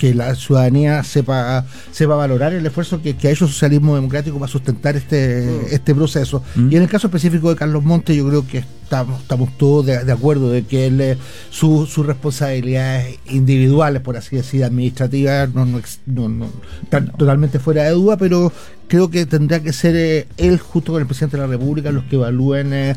que 0.00 0.14
la 0.14 0.34
ciudadanía 0.34 1.04
sepa, 1.04 1.66
sepa 1.92 2.14
valorar 2.14 2.54
el 2.54 2.64
esfuerzo 2.64 3.02
que, 3.02 3.16
que 3.16 3.28
ha 3.28 3.30
hecho 3.32 3.44
el 3.44 3.50
socialismo 3.50 3.94
democrático 3.94 4.38
para 4.38 4.50
sustentar 4.50 4.96
este, 4.96 5.74
este 5.74 5.94
proceso. 5.94 6.42
Y 6.56 6.74
en 6.76 6.80
el 6.82 6.88
caso 6.88 7.08
específico 7.08 7.50
de 7.50 7.56
Carlos 7.56 7.84
Monte, 7.84 8.16
yo 8.16 8.26
creo 8.26 8.46
que 8.46 8.64
estamos, 8.84 9.20
estamos 9.20 9.50
todos 9.58 9.84
de, 9.84 10.02
de 10.02 10.10
acuerdo 10.12 10.50
de 10.50 10.62
que 10.62 10.86
él, 10.86 11.02
eh, 11.02 11.18
su- 11.50 11.84
sus 11.84 12.06
responsabilidades 12.06 13.18
individuales, 13.28 14.00
por 14.00 14.16
así 14.16 14.36
decir, 14.36 14.64
administrativas, 14.64 15.52
no, 15.54 15.66
no, 15.66 15.82
no- 16.06 16.28
no- 16.30 16.50
están 16.82 17.12
totalmente 17.12 17.58
fuera 17.58 17.84
de 17.84 17.90
duda, 17.90 18.16
pero 18.16 18.50
creo 18.88 19.10
que 19.10 19.26
tendrá 19.26 19.60
que 19.60 19.74
ser 19.74 19.94
eh, 19.96 20.26
él, 20.38 20.58
junto 20.58 20.92
con 20.92 21.02
el 21.02 21.06
presidente 21.06 21.36
de 21.36 21.42
la 21.42 21.46
República, 21.48 21.92
los 21.92 22.04
que 22.04 22.16
evalúen 22.16 22.72
eh, 22.72 22.96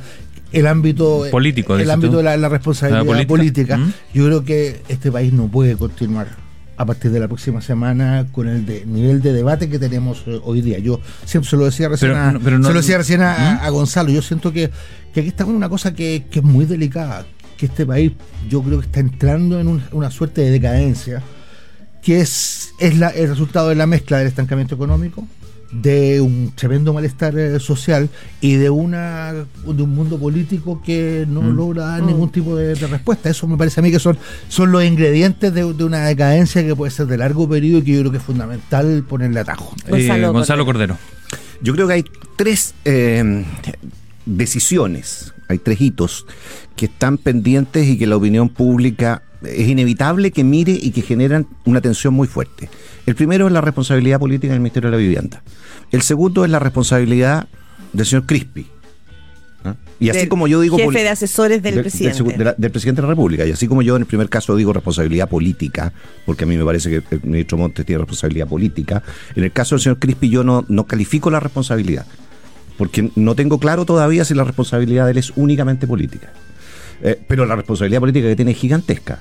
el 0.53 0.67
ámbito 0.67 1.25
Político, 1.31 1.75
el 1.77 1.91
ámbito 1.91 2.11
tú. 2.13 2.17
de 2.19 2.23
la, 2.23 2.37
la 2.37 2.47
responsabilidad 2.47 3.01
¿La 3.01 3.05
política? 3.05 3.27
política. 3.27 3.77
¿Mm? 3.77 3.93
Yo 4.13 4.25
creo 4.27 4.45
que 4.45 4.81
este 4.87 5.11
país 5.11 5.33
no 5.33 5.47
puede 5.49 5.75
continuar 5.75 6.41
a 6.75 6.85
partir 6.85 7.11
de 7.11 7.19
la 7.19 7.27
próxima 7.27 7.61
semana 7.61 8.25
con 8.31 8.47
el 8.47 8.65
de- 8.65 8.85
nivel 8.85 9.21
de 9.21 9.31
debate 9.33 9.69
que 9.69 9.77
tenemos 9.79 10.23
eh, 10.27 10.39
hoy 10.43 10.61
día. 10.61 10.79
Yo 10.79 10.99
siempre 11.25 11.49
se 11.49 11.55
lo 11.57 11.65
decía 11.65 11.87
recién, 11.89 12.11
Pero 12.11 12.21
a, 12.23 12.31
no- 12.31 12.39
pero 12.39 12.57
no- 12.59 12.67
se 12.67 12.73
lo 12.73 12.79
decía 12.81 12.97
recién 12.97 13.21
a, 13.21 13.59
¿Mm? 13.61 13.65
a 13.65 13.69
Gonzalo. 13.69 14.09
Yo 14.09 14.21
siento 14.21 14.51
que, 14.51 14.71
que 15.13 15.19
aquí 15.19 15.29
estamos 15.29 15.51
en 15.51 15.57
una 15.57 15.69
cosa 15.69 15.93
que, 15.93 16.25
que 16.31 16.39
es 16.39 16.45
muy 16.45 16.65
delicada, 16.65 17.25
que 17.57 17.67
este 17.67 17.85
país 17.85 18.13
yo 18.49 18.61
creo 18.63 18.79
que 18.79 18.85
está 18.87 18.99
entrando 18.99 19.59
en 19.59 19.67
un- 19.67 19.83
una 19.91 20.09
suerte 20.09 20.41
de 20.41 20.49
decadencia, 20.51 21.21
que 22.01 22.19
es, 22.19 22.71
es 22.79 22.97
la- 22.97 23.09
el 23.09 23.29
resultado 23.29 23.69
de 23.69 23.75
la 23.75 23.85
mezcla 23.85 24.17
del 24.17 24.27
estancamiento 24.27 24.75
económico, 24.75 25.27
de 25.81 26.21
un 26.21 26.51
tremendo 26.55 26.93
malestar 26.93 27.37
eh, 27.37 27.59
social 27.59 28.09
y 28.41 28.55
de 28.55 28.69
una 28.69 29.33
de 29.33 29.83
un 29.83 29.89
mundo 29.95 30.17
político 30.19 30.81
que 30.85 31.25
no 31.27 31.41
Mm. 31.41 31.55
logra 31.55 31.85
dar 31.85 32.03
ningún 32.03 32.29
tipo 32.31 32.55
de, 32.55 32.75
de 32.75 32.87
respuesta. 32.87 33.29
Eso 33.29 33.47
me 33.47 33.57
parece 33.57 33.79
a 33.79 33.83
mí 33.83 33.91
que 33.91 33.99
son, 33.99 34.17
son 34.49 34.71
los 34.71 34.83
ingredientes 34.83 35.53
de, 35.53 35.73
de 35.73 35.83
una 35.83 36.05
decadencia 36.05 36.63
que 36.65 36.75
puede 36.75 36.91
ser 36.91 37.07
de 37.07 37.17
largo 37.17 37.49
periodo 37.49 37.79
y 37.79 37.83
que 37.83 37.91
yo 37.93 37.99
creo 38.01 38.11
que 38.11 38.17
es 38.17 38.23
fundamental 38.23 39.03
ponerle 39.09 39.39
atajo. 39.39 39.73
Eh, 39.87 39.91
Gonzalo 39.91 40.31
Gonzalo 40.33 40.65
Cordero. 40.65 40.97
Yo 41.61 41.73
creo 41.73 41.87
que 41.87 41.93
hay 41.93 42.05
tres 42.35 42.73
eh, 42.85 43.43
decisiones, 44.25 45.33
hay 45.47 45.57
tres 45.59 45.79
hitos 45.81 46.25
que 46.75 46.85
están 46.85 47.17
pendientes 47.17 47.87
y 47.87 47.97
que 47.97 48.07
la 48.07 48.15
opinión 48.17 48.49
pública 48.49 49.21
es 49.45 49.67
inevitable 49.67 50.31
que 50.31 50.43
mire 50.43 50.71
y 50.71 50.91
que 50.91 51.01
generan 51.01 51.47
una 51.65 51.81
tensión 51.81 52.13
muy 52.13 52.27
fuerte. 52.27 52.69
El 53.05 53.15
primero 53.15 53.47
es 53.47 53.53
la 53.53 53.61
responsabilidad 53.61 54.19
política 54.19 54.53
del 54.53 54.59
Ministerio 54.61 54.89
de 54.89 54.97
la 54.97 55.01
Vivienda. 55.01 55.43
El 55.91 56.01
segundo 56.01 56.45
es 56.45 56.51
la 56.51 56.59
responsabilidad 56.59 57.47
del 57.91 58.05
señor 58.05 58.25
Crispi. 58.25 58.65
¿ah? 59.65 59.75
Y 59.99 60.09
así 60.09 60.19
Del 60.19 60.29
como 60.29 60.47
yo 60.47 60.59
digo... 60.61 60.77
jefe 60.77 61.03
de 61.03 61.09
asesores 61.09 61.61
del 61.61 61.81
presidente. 61.81 62.19
segu- 62.23 62.35
de 62.35 62.43
la- 62.43 62.55
del 62.57 62.71
presidente 62.71 63.01
de 63.01 63.07
la 63.07 63.11
República. 63.13 63.45
Y 63.45 63.51
así 63.51 63.67
como 63.67 63.81
yo 63.81 63.95
en 63.95 64.01
el 64.03 64.05
primer 64.07 64.29
caso 64.29 64.55
digo 64.55 64.73
responsabilidad 64.73 65.29
política, 65.29 65.93
porque 66.25 66.43
a 66.45 66.47
mí 66.47 66.57
me 66.57 66.65
parece 66.65 66.89
que 66.89 67.15
el 67.15 67.21
ministro 67.23 67.57
Montes 67.57 67.85
tiene 67.85 67.99
responsabilidad 67.99 68.47
política, 68.47 69.03
en 69.35 69.43
el 69.43 69.51
caso 69.51 69.75
del 69.75 69.81
señor 69.81 69.99
Crispi 69.99 70.29
yo 70.29 70.43
no, 70.43 70.65
no 70.67 70.85
califico 70.87 71.29
la 71.29 71.39
responsabilidad, 71.39 72.05
porque 72.77 73.11
no 73.15 73.35
tengo 73.35 73.59
claro 73.59 73.85
todavía 73.85 74.25
si 74.25 74.33
la 74.33 74.43
responsabilidad 74.43 75.05
de 75.05 75.11
él 75.11 75.17
es 75.19 75.31
únicamente 75.35 75.85
política. 75.87 76.31
Eh, 77.05 77.19
pero 77.27 77.45
la 77.45 77.55
responsabilidad 77.55 77.99
política 77.99 78.27
que 78.29 78.35
tiene 78.35 78.51
es 78.51 78.57
gigantesca, 78.57 79.19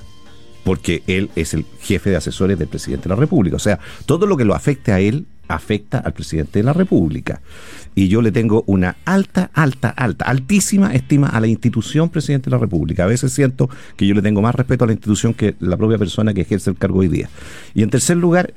porque 0.65 1.03
él 1.07 1.31
es 1.37 1.55
el 1.55 1.67
jefe 1.81 2.11
de 2.11 2.17
asesores 2.17 2.59
del 2.59 2.69
presidente 2.69 3.05
de 3.05 3.15
la 3.15 3.21
República. 3.21 3.57
O 3.57 3.61
sea, 3.61 3.79
todo 4.07 4.27
lo 4.27 4.37
que 4.37 4.45
lo 4.45 4.55
afecte 4.55 4.93
a 4.93 5.01
él 5.01 5.27
afecta 5.49 5.99
al 5.99 6.13
presidente 6.13 6.59
de 6.59 6.65
la 6.65 6.73
República. 6.73 7.41
y 7.95 8.09
yo 8.09 8.23
le 8.23 8.33
tengo 8.33 8.65
una 8.67 8.97
alta, 9.05 9.51
alta, 9.53 9.91
alta, 9.91 10.25
altísima 10.25 10.95
estima 10.95 11.29
a 11.29 11.41
la 11.41 11.47
institución 11.47 12.09
presidente 12.09 12.47
de 12.47 12.53
la 12.53 12.59
República. 12.59 13.05
A 13.05 13.07
veces 13.07 13.35
siento 13.35 13.69
que 13.97 14.07
yo 14.07 14.15
le 14.15 14.23
tengo 14.23 14.41
más 14.41 14.55
respeto 14.55 14.85
a 14.85 14.87
la 14.87 14.95
institución 14.95 15.35
que 15.35 15.57
la 15.61 15.77
propia 15.77 15.99
persona 15.99 16.33
que 16.33 16.41
ejerce 16.41 16.71
el 16.71 16.79
cargo 16.79 17.01
hoy 17.01 17.09
día. 17.09 17.29
Y 17.75 17.83
en 17.83 17.91
tercer 17.91 18.17
lugar, 18.17 18.55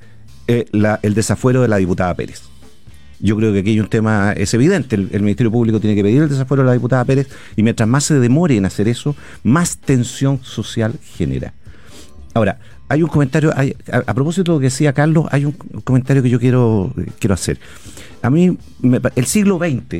eh, 0.47 0.65
el 1.01 1.13
desafuero 1.15 1.61
de 1.61 1.67
la 1.67 1.75
diputada 1.75 2.13
Pérez. 2.13 2.43
Yo 3.19 3.35
creo 3.35 3.51
que 3.51 3.59
aquí 3.59 3.71
hay 3.71 3.79
un 3.81 3.89
tema, 3.89 4.31
es 4.31 4.53
evidente, 4.53 4.95
el 4.95 5.21
Ministerio 5.21 5.51
Público 5.51 5.81
tiene 5.81 5.95
que 5.95 6.03
pedir 6.03 6.21
el 6.21 6.29
desafuero 6.29 6.63
de 6.63 6.67
la 6.67 6.73
diputada 6.73 7.03
Pérez 7.03 7.27
y 7.57 7.63
mientras 7.63 7.89
más 7.89 8.05
se 8.05 8.19
demore 8.19 8.55
en 8.55 8.65
hacer 8.65 8.87
eso, 8.87 9.17
más 9.43 9.77
tensión 9.77 10.39
social 10.43 10.93
genera. 11.17 11.53
Ahora, 12.35 12.59
hay 12.89 13.01
un 13.01 13.09
comentario, 13.09 13.51
hay- 13.55 13.75
a, 13.91 13.97
a 14.05 14.13
propósito 14.13 14.51
de 14.51 14.55
lo 14.57 14.59
que 14.59 14.65
decía 14.65 14.93
Carlos, 14.93 15.25
hay 15.31 15.45
un 15.45 15.53
comentario 15.83 16.21
que 16.21 16.29
yo 16.29 16.39
quiero, 16.39 16.93
quiero 17.17 17.33
hacer. 17.33 17.59
A 18.21 18.29
mí, 18.29 18.57
me 18.81 18.99
el 19.15 19.25
siglo 19.25 19.57
XX 19.57 19.93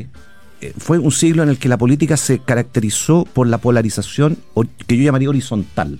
eh, 0.62 0.74
fue 0.78 1.00
un 1.00 1.12
siglo 1.12 1.44
en 1.44 1.50
el 1.50 1.58
que 1.58 1.70
la 1.70 1.78
política 1.78 2.18
se 2.18 2.40
caracterizó 2.40 3.24
por 3.26 3.48
la 3.48 3.58
polarización 3.58 4.38
que 4.86 4.98
yo 4.98 5.04
llamaría 5.04 5.30
horizontal. 5.30 6.00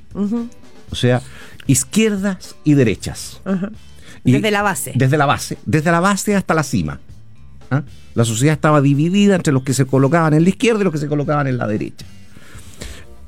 O 0.92 0.96
sea, 0.96 1.22
izquierdas 1.68 2.56
y 2.66 2.74
derechas. 2.74 3.42
Y- 4.26 4.32
Desde 4.34 4.52
la 4.52 4.62
base. 4.62 4.92
Desde 4.96 5.18
la 5.18 5.26
base, 5.26 5.58
desde 5.66 5.92
la 5.92 6.00
base 6.02 6.36
hasta 6.36 6.54
la 6.54 6.64
cima. 6.64 7.00
¿Ah? 7.72 7.84
La 8.14 8.26
sociedad 8.26 8.54
estaba 8.54 8.82
dividida 8.82 9.36
entre 9.36 9.54
los 9.54 9.64
que 9.64 9.74
se 9.74 9.86
colocaban 9.86 10.34
en 10.34 10.44
la 10.44 10.50
izquierda 10.50 10.82
y 10.82 10.84
los 10.84 10.94
que 10.94 11.00
se 11.00 11.08
colocaban 11.08 11.48
en 11.48 11.58
la 11.58 11.66
derecha. 11.68 12.06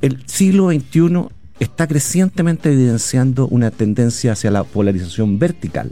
El 0.01 0.23
siglo 0.27 0.69
XXI 0.69 1.27
está 1.59 1.87
crecientemente 1.87 2.71
evidenciando 2.71 3.47
una 3.47 3.71
tendencia 3.71 4.33
hacia 4.33 4.51
la 4.51 4.63
polarización 4.63 5.39
vertical. 5.39 5.91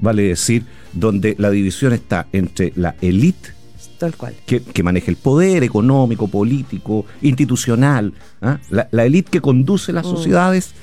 Vale 0.00 0.22
decir, 0.22 0.64
donde 0.92 1.34
la 1.38 1.50
división 1.50 1.92
está 1.92 2.26
entre 2.32 2.72
la 2.76 2.94
élite 3.00 3.54
Tal 3.98 4.16
cual. 4.16 4.34
que, 4.44 4.60
que 4.60 4.82
maneja 4.82 5.10
el 5.10 5.16
poder 5.16 5.62
económico, 5.62 6.26
político, 6.26 7.06
institucional, 7.22 8.12
¿ah? 8.42 8.58
la, 8.70 9.04
élite 9.04 9.30
que 9.30 9.40
conduce 9.40 9.92
las 9.92 10.04
sociedades 10.04 10.74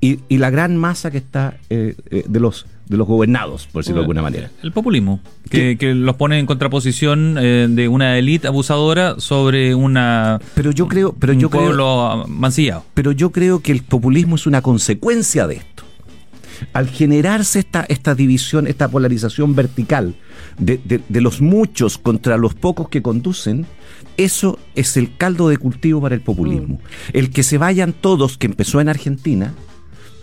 y, 0.00 0.20
y 0.28 0.38
la 0.38 0.50
gran 0.50 0.76
masa 0.76 1.10
que 1.10 1.18
está 1.18 1.58
eh, 1.70 1.94
eh, 2.10 2.24
de 2.26 2.40
los 2.40 2.66
de 2.88 2.96
los 2.96 3.06
gobernados, 3.06 3.66
por 3.66 3.82
decirlo 3.82 4.00
de 4.00 4.04
alguna 4.04 4.22
manera. 4.22 4.50
El 4.62 4.70
populismo, 4.72 5.20
que, 5.50 5.76
que 5.76 5.92
los 5.94 6.14
pone 6.16 6.38
en 6.38 6.46
contraposición 6.46 7.36
eh, 7.40 7.66
de 7.68 7.88
una 7.88 8.16
élite 8.16 8.46
abusadora 8.46 9.16
sobre 9.18 9.74
una 9.74 10.40
Pero 10.54 10.70
yo 10.70 10.86
creo, 10.86 11.12
pero 11.18 11.32
un 11.32 11.40
yo 11.40 11.50
creo, 11.50 11.62
pueblo 11.64 12.24
mancillado. 12.28 12.84
pero 12.94 13.10
yo 13.12 13.30
creo 13.32 13.60
que 13.60 13.72
el 13.72 13.82
populismo 13.82 14.36
es 14.36 14.46
una 14.46 14.62
consecuencia 14.62 15.46
de 15.46 15.56
esto. 15.56 15.82
Al 16.72 16.88
generarse 16.88 17.58
esta, 17.58 17.84
esta 17.88 18.14
división, 18.14 18.66
esta 18.66 18.88
polarización 18.88 19.54
vertical 19.54 20.14
de, 20.58 20.80
de- 20.82 21.02
de 21.06 21.20
los 21.20 21.40
muchos 21.42 21.98
contra 21.98 22.38
los 22.38 22.54
pocos 22.54 22.88
que 22.88 23.02
conducen, 23.02 23.66
eso 24.16 24.58
es 24.74 24.96
el 24.96 25.14
caldo 25.16 25.48
de 25.50 25.58
cultivo 25.58 26.00
para 26.00 26.14
el 26.14 26.22
populismo. 26.22 26.80
El 27.12 27.30
que 27.30 27.42
se 27.42 27.58
vayan 27.58 27.92
todos, 27.92 28.38
que 28.38 28.46
empezó 28.46 28.80
en 28.80 28.88
Argentina, 28.88 29.52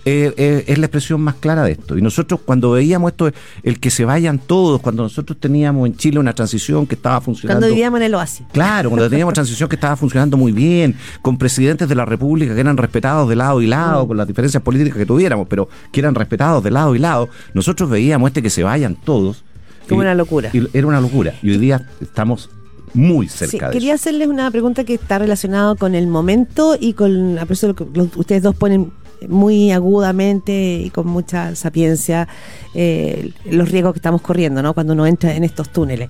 eh, 0.06 0.34
eh, 0.38 0.64
es 0.68 0.78
la 0.78 0.86
expresión 0.88 1.22
más 1.22 1.36
clara 1.36 1.64
de 1.64 1.72
esto. 1.74 1.98
Y 1.98 2.02
nosotros 2.02 2.42
cuando 2.44 2.72
veíamos 2.72 3.12
esto, 3.12 3.32
el 3.64 3.80
que 3.80 3.90
se 3.90 4.04
vayan 4.06 4.38
todos, 4.40 4.82
cuando 4.82 5.04
nosotros 5.04 5.40
teníamos 5.40 5.88
en 5.88 5.96
Chile 5.96 6.20
una 6.20 6.34
transición 6.34 6.86
que 6.86 6.96
estaba 6.96 7.22
funcionando... 7.22 7.62
Cuando 7.62 7.74
vivíamos 7.76 8.00
en 8.00 8.06
el 8.08 8.16
oasis. 8.16 8.46
Claro, 8.52 8.90
cuando 8.90 9.10
teníamos 9.10 9.34
transición 9.34 9.70
que 9.70 9.76
estaba 9.76 9.96
funcionando 9.96 10.36
muy 10.38 10.52
bien, 10.52 10.96
con 11.22 11.38
presidentes 11.38 11.88
de 11.88 11.96
la 11.96 12.06
República 12.06 12.54
que 12.54 12.60
eran 12.62 12.76
respetados 12.78 13.30
de 13.30 13.36
lado 13.36 13.62
y 13.62 13.68
Mm. 13.68 13.70
lado, 13.70 14.08
con 14.08 14.18
las 14.18 14.28
diferencias 14.28 14.62
políticas 14.62 14.98
que 14.98 15.06
tuviéramos, 15.06 15.48
pero 15.48 15.70
que 15.92 16.00
eran 16.00 16.16
respetados 16.16 16.64
de 16.64 16.72
lado 16.72 16.96
y 16.96 17.00
lado, 17.00 17.30
nosotros 17.54 17.90
veíamos 17.90 18.28
este 18.30 18.42
que 18.42 18.50
se 18.50 18.64
vayan 18.64 18.96
todos. 18.96 19.44
Como 19.88 20.02
y- 20.02 20.06
una 20.06 20.16
locura. 20.16 20.50
y 20.54 20.68
era 20.78 20.86
una 20.88 21.00
locura. 21.02 21.34
Y 21.42 21.52
hoy 21.52 21.58
día 21.58 21.88
estamos 22.02 22.50
muy 22.94 23.28
Sí, 23.28 23.48
cerca 23.48 23.68
de 23.68 23.74
quería 23.74 23.96
eso. 23.96 24.04
hacerles 24.04 24.28
una 24.28 24.50
pregunta 24.52 24.84
que 24.84 24.94
está 24.94 25.18
relacionada 25.18 25.76
con 25.76 25.96
el 25.96 26.08
momento 26.08 26.78
y 26.80 26.94
con 26.94 27.40
a 27.40 27.46
pesar 27.46 27.74
de 27.74 27.86
lo 27.96 28.10
que 28.10 28.20
ustedes 28.20 28.44
dos 28.44 28.56
ponen 28.56 28.92
muy 29.30 29.72
agudamente 29.72 30.82
y 30.86 30.89
con 30.89 31.08
mucha 31.08 31.56
sapiencia 31.56 32.27
eh, 32.74 33.32
los 33.46 33.70
riesgos 33.70 33.94
que 33.94 34.00
estamos 34.00 34.22
corriendo, 34.22 34.62
¿no? 34.62 34.74
Cuando 34.74 34.94
uno 34.94 35.06
entra 35.06 35.36
en 35.36 35.44
estos 35.44 35.70
túneles. 35.70 36.10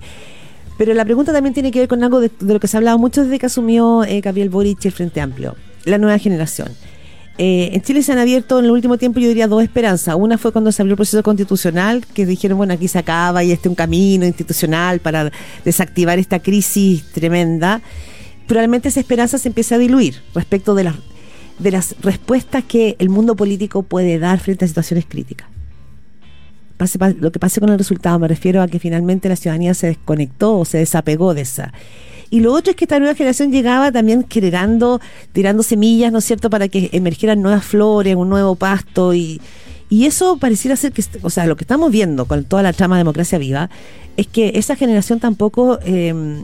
Pero 0.76 0.92
la 0.94 1.04
pregunta 1.04 1.32
también 1.32 1.54
tiene 1.54 1.70
que 1.70 1.78
ver 1.78 1.88
con 1.88 2.02
algo 2.02 2.20
de, 2.20 2.30
lo 2.40 2.58
que 2.58 2.66
se 2.66 2.76
ha 2.76 2.78
hablado 2.78 2.98
mucho 2.98 3.22
desde 3.22 3.38
que 3.38 3.46
asumió 3.46 4.04
eh, 4.04 4.20
Gabriel 4.20 4.50
Boric 4.50 4.84
el 4.84 4.92
Frente 4.92 5.20
Amplio, 5.20 5.54
la 5.84 5.98
nueva 5.98 6.18
generación. 6.18 6.68
Eh, 7.36 7.70
en 7.72 7.82
Chile 7.82 8.02
se 8.02 8.12
han 8.12 8.18
abierto 8.18 8.60
en 8.60 8.66
el 8.66 8.70
último 8.70 8.96
tiempo, 8.96 9.18
yo 9.18 9.28
diría, 9.28 9.48
dos 9.48 9.62
esperanzas. 9.62 10.14
Una 10.16 10.38
fue 10.38 10.52
cuando 10.52 10.70
se 10.70 10.82
abrió 10.82 10.92
el 10.92 10.96
proceso 10.96 11.22
constitucional, 11.22 12.04
que 12.06 12.26
dijeron, 12.26 12.58
bueno, 12.58 12.74
aquí 12.74 12.88
se 12.88 12.98
acaba 12.98 13.42
y 13.42 13.52
este 13.52 13.68
es 13.68 13.70
un 13.70 13.74
camino 13.74 14.24
institucional 14.24 15.00
para 15.00 15.32
desactivar 15.64 16.18
esta 16.18 16.40
crisis 16.40 17.04
tremenda. 17.12 17.80
Probablemente 18.46 18.88
esa 18.88 19.00
esperanza 19.00 19.38
se 19.38 19.48
empieza 19.48 19.76
a 19.76 19.78
diluir 19.78 20.22
respecto 20.34 20.74
de 20.74 20.84
las, 20.84 20.94
de 21.58 21.70
las 21.70 21.94
respuestas 22.00 22.64
que 22.64 22.96
el 22.98 23.08
mundo 23.08 23.36
político 23.36 23.82
puede 23.82 24.18
dar 24.18 24.40
frente 24.40 24.64
a 24.64 24.68
situaciones 24.68 25.06
críticas. 25.06 25.48
Lo 27.18 27.30
que 27.32 27.38
pase 27.38 27.60
con 27.60 27.70
el 27.70 27.78
resultado, 27.78 28.18
me 28.18 28.28
refiero 28.28 28.60
a 28.60 28.68
que 28.68 28.78
finalmente 28.78 29.28
la 29.28 29.36
ciudadanía 29.36 29.74
se 29.74 29.86
desconectó 29.86 30.58
o 30.58 30.64
se 30.64 30.78
desapegó 30.78 31.32
de 31.32 31.42
esa. 31.42 31.72
Y 32.30 32.40
lo 32.40 32.52
otro 32.52 32.70
es 32.70 32.76
que 32.76 32.84
esta 32.84 32.98
nueva 32.98 33.14
generación 33.14 33.52
llegaba 33.52 33.92
también 33.92 34.26
generando, 34.28 35.00
tirando 35.32 35.62
semillas, 35.62 36.10
¿no 36.10 36.18
es 36.18 36.24
cierto?, 36.24 36.50
para 36.50 36.68
que 36.68 36.90
emergieran 36.92 37.40
nuevas 37.40 37.64
flores, 37.64 38.16
un 38.16 38.28
nuevo 38.28 38.56
pasto 38.56 39.14
y, 39.14 39.40
y 39.88 40.06
eso 40.06 40.36
pareciera 40.38 40.76
ser 40.76 40.92
que, 40.92 41.04
o 41.22 41.30
sea, 41.30 41.46
lo 41.46 41.56
que 41.56 41.62
estamos 41.62 41.92
viendo 41.92 42.26
con 42.26 42.44
toda 42.44 42.62
la 42.64 42.72
trama 42.72 42.96
de 42.96 43.00
democracia 43.00 43.38
viva 43.38 43.70
es 44.16 44.26
que 44.26 44.52
esa 44.56 44.74
generación 44.74 45.20
tampoco 45.20 45.78
eh, 45.84 46.42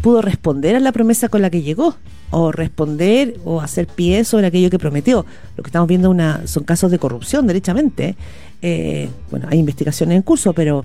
pudo 0.00 0.22
responder 0.22 0.74
a 0.74 0.80
la 0.80 0.92
promesa 0.92 1.28
con 1.28 1.42
la 1.42 1.50
que 1.50 1.62
llegó, 1.62 1.96
o 2.32 2.50
responder 2.50 3.36
o 3.44 3.60
hacer 3.60 3.86
pie 3.86 4.24
sobre 4.24 4.48
aquello 4.48 4.70
que 4.70 4.78
prometió. 4.78 5.24
Lo 5.56 5.62
que 5.62 5.68
estamos 5.68 5.86
viendo 5.86 6.14
son 6.46 6.64
casos 6.64 6.90
de 6.90 6.98
corrupción, 6.98 7.46
derechamente. 7.46 8.16
Eh, 8.62 9.08
bueno, 9.30 9.46
hay 9.50 9.58
investigaciones 9.58 10.16
en 10.16 10.22
curso, 10.22 10.52
pero 10.52 10.84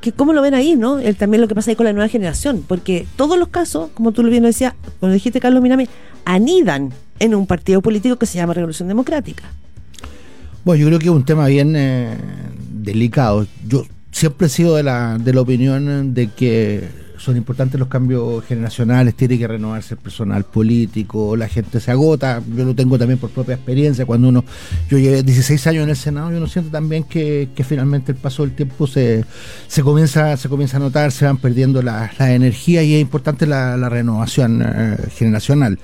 que 0.00 0.12
¿cómo 0.12 0.32
lo 0.32 0.42
ven 0.42 0.54
ahí, 0.54 0.76
no? 0.76 0.98
El, 0.98 1.16
también 1.16 1.40
lo 1.40 1.48
que 1.48 1.54
pasa 1.54 1.70
ahí 1.70 1.76
con 1.76 1.86
la 1.86 1.92
nueva 1.92 2.08
generación, 2.08 2.64
porque 2.66 3.06
todos 3.16 3.38
los 3.38 3.48
casos, 3.48 3.90
como 3.94 4.12
tú 4.12 4.22
lo 4.22 4.30
bien 4.30 4.42
decías, 4.42 4.74
cuando 4.98 5.14
dijiste 5.14 5.40
Carlos 5.40 5.62
Minami, 5.62 5.88
anidan 6.24 6.90
en 7.18 7.34
un 7.34 7.46
partido 7.46 7.82
político 7.82 8.16
que 8.16 8.26
se 8.26 8.38
llama 8.38 8.54
Revolución 8.54 8.88
Democrática. 8.88 9.44
Bueno, 10.64 10.80
yo 10.80 10.86
creo 10.88 10.98
que 10.98 11.06
es 11.06 11.12
un 11.12 11.24
tema 11.24 11.46
bien 11.46 11.74
eh, 11.76 12.16
delicado. 12.70 13.46
Yo 13.68 13.84
siempre 14.10 14.48
he 14.48 14.50
sido 14.50 14.74
de 14.74 14.82
la, 14.82 15.18
de 15.18 15.32
la 15.32 15.40
opinión 15.40 16.14
de 16.14 16.28
que 16.28 16.88
son 17.20 17.36
importantes 17.36 17.78
los 17.78 17.88
cambios 17.88 18.42
generacionales, 18.46 19.14
tiene 19.14 19.38
que 19.38 19.46
renovarse 19.46 19.94
el 19.94 20.00
personal 20.00 20.44
político, 20.44 21.36
la 21.36 21.48
gente 21.48 21.78
se 21.78 21.90
agota, 21.90 22.42
yo 22.56 22.64
lo 22.64 22.74
tengo 22.74 22.98
también 22.98 23.18
por 23.18 23.28
propia 23.28 23.56
experiencia, 23.56 24.06
cuando 24.06 24.30
uno, 24.30 24.42
yo 24.88 24.96
llevé 24.96 25.22
16 25.22 25.66
años 25.66 25.84
en 25.84 25.90
el 25.90 25.96
Senado, 25.96 26.32
yo 26.32 26.40
no 26.40 26.46
siento 26.46 26.70
también 26.70 27.04
que, 27.04 27.50
que 27.54 27.62
finalmente 27.62 28.12
el 28.12 28.18
paso 28.18 28.42
del 28.42 28.56
tiempo 28.56 28.86
se, 28.86 29.26
se, 29.68 29.82
comienza, 29.82 30.36
se 30.38 30.48
comienza 30.48 30.78
a 30.78 30.80
notar, 30.80 31.12
se 31.12 31.26
van 31.26 31.36
perdiendo 31.36 31.82
las 31.82 32.18
la 32.18 32.32
energías 32.32 32.84
y 32.84 32.94
es 32.94 33.02
importante 33.02 33.46
la, 33.46 33.76
la 33.76 33.90
renovación 33.90 34.62
eh, 34.64 34.96
generacional. 35.14 35.78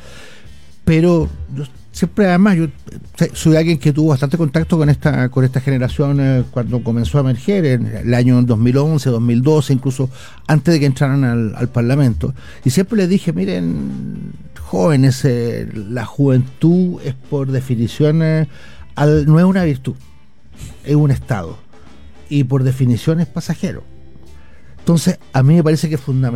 Pero 0.86 1.28
yo 1.54 1.64
siempre 1.96 2.26
además 2.28 2.56
yo 2.58 2.64
eh, 2.64 3.30
soy 3.32 3.56
alguien 3.56 3.78
que 3.78 3.90
tuvo 3.90 4.10
bastante 4.10 4.36
contacto 4.36 4.76
con 4.76 4.90
esta 4.90 5.30
con 5.30 5.44
esta 5.46 5.62
generación 5.62 6.20
eh, 6.20 6.44
cuando 6.50 6.84
comenzó 6.84 7.16
a 7.16 7.22
emerger 7.22 7.64
en 7.64 7.86
el 7.86 8.12
año 8.12 8.42
2011 8.42 9.08
2012 9.08 9.72
incluso 9.72 10.10
antes 10.46 10.74
de 10.74 10.80
que 10.80 10.84
entraran 10.86 11.24
al, 11.24 11.68
parlamento. 11.70 12.34
Y 12.66 12.70
siempre 12.70 12.98
les 12.98 13.08
dije 13.08 13.32
miren 13.32 14.32
jóvenes 14.60 15.24
eh, 15.24 15.66
la 15.74 16.04
juventud 16.04 17.00
es 17.02 17.14
por 17.14 17.50
definición 17.50 18.20
al- 18.94 19.24
no 19.24 19.38
es 19.38 19.46
una 19.46 19.64
virtud 19.64 19.94
es 20.84 20.96
un 20.96 21.10
estado. 21.10 21.56
Y 22.28 22.44
por 22.44 22.62
definición 22.62 23.20
es 23.20 23.26
pasajero 23.26 23.84
entonces, 24.86 25.18
a 25.32 25.42
mí 25.42 25.56
me 25.56 25.64
parece 25.64 25.88
que 25.88 25.98
fundar 25.98 26.32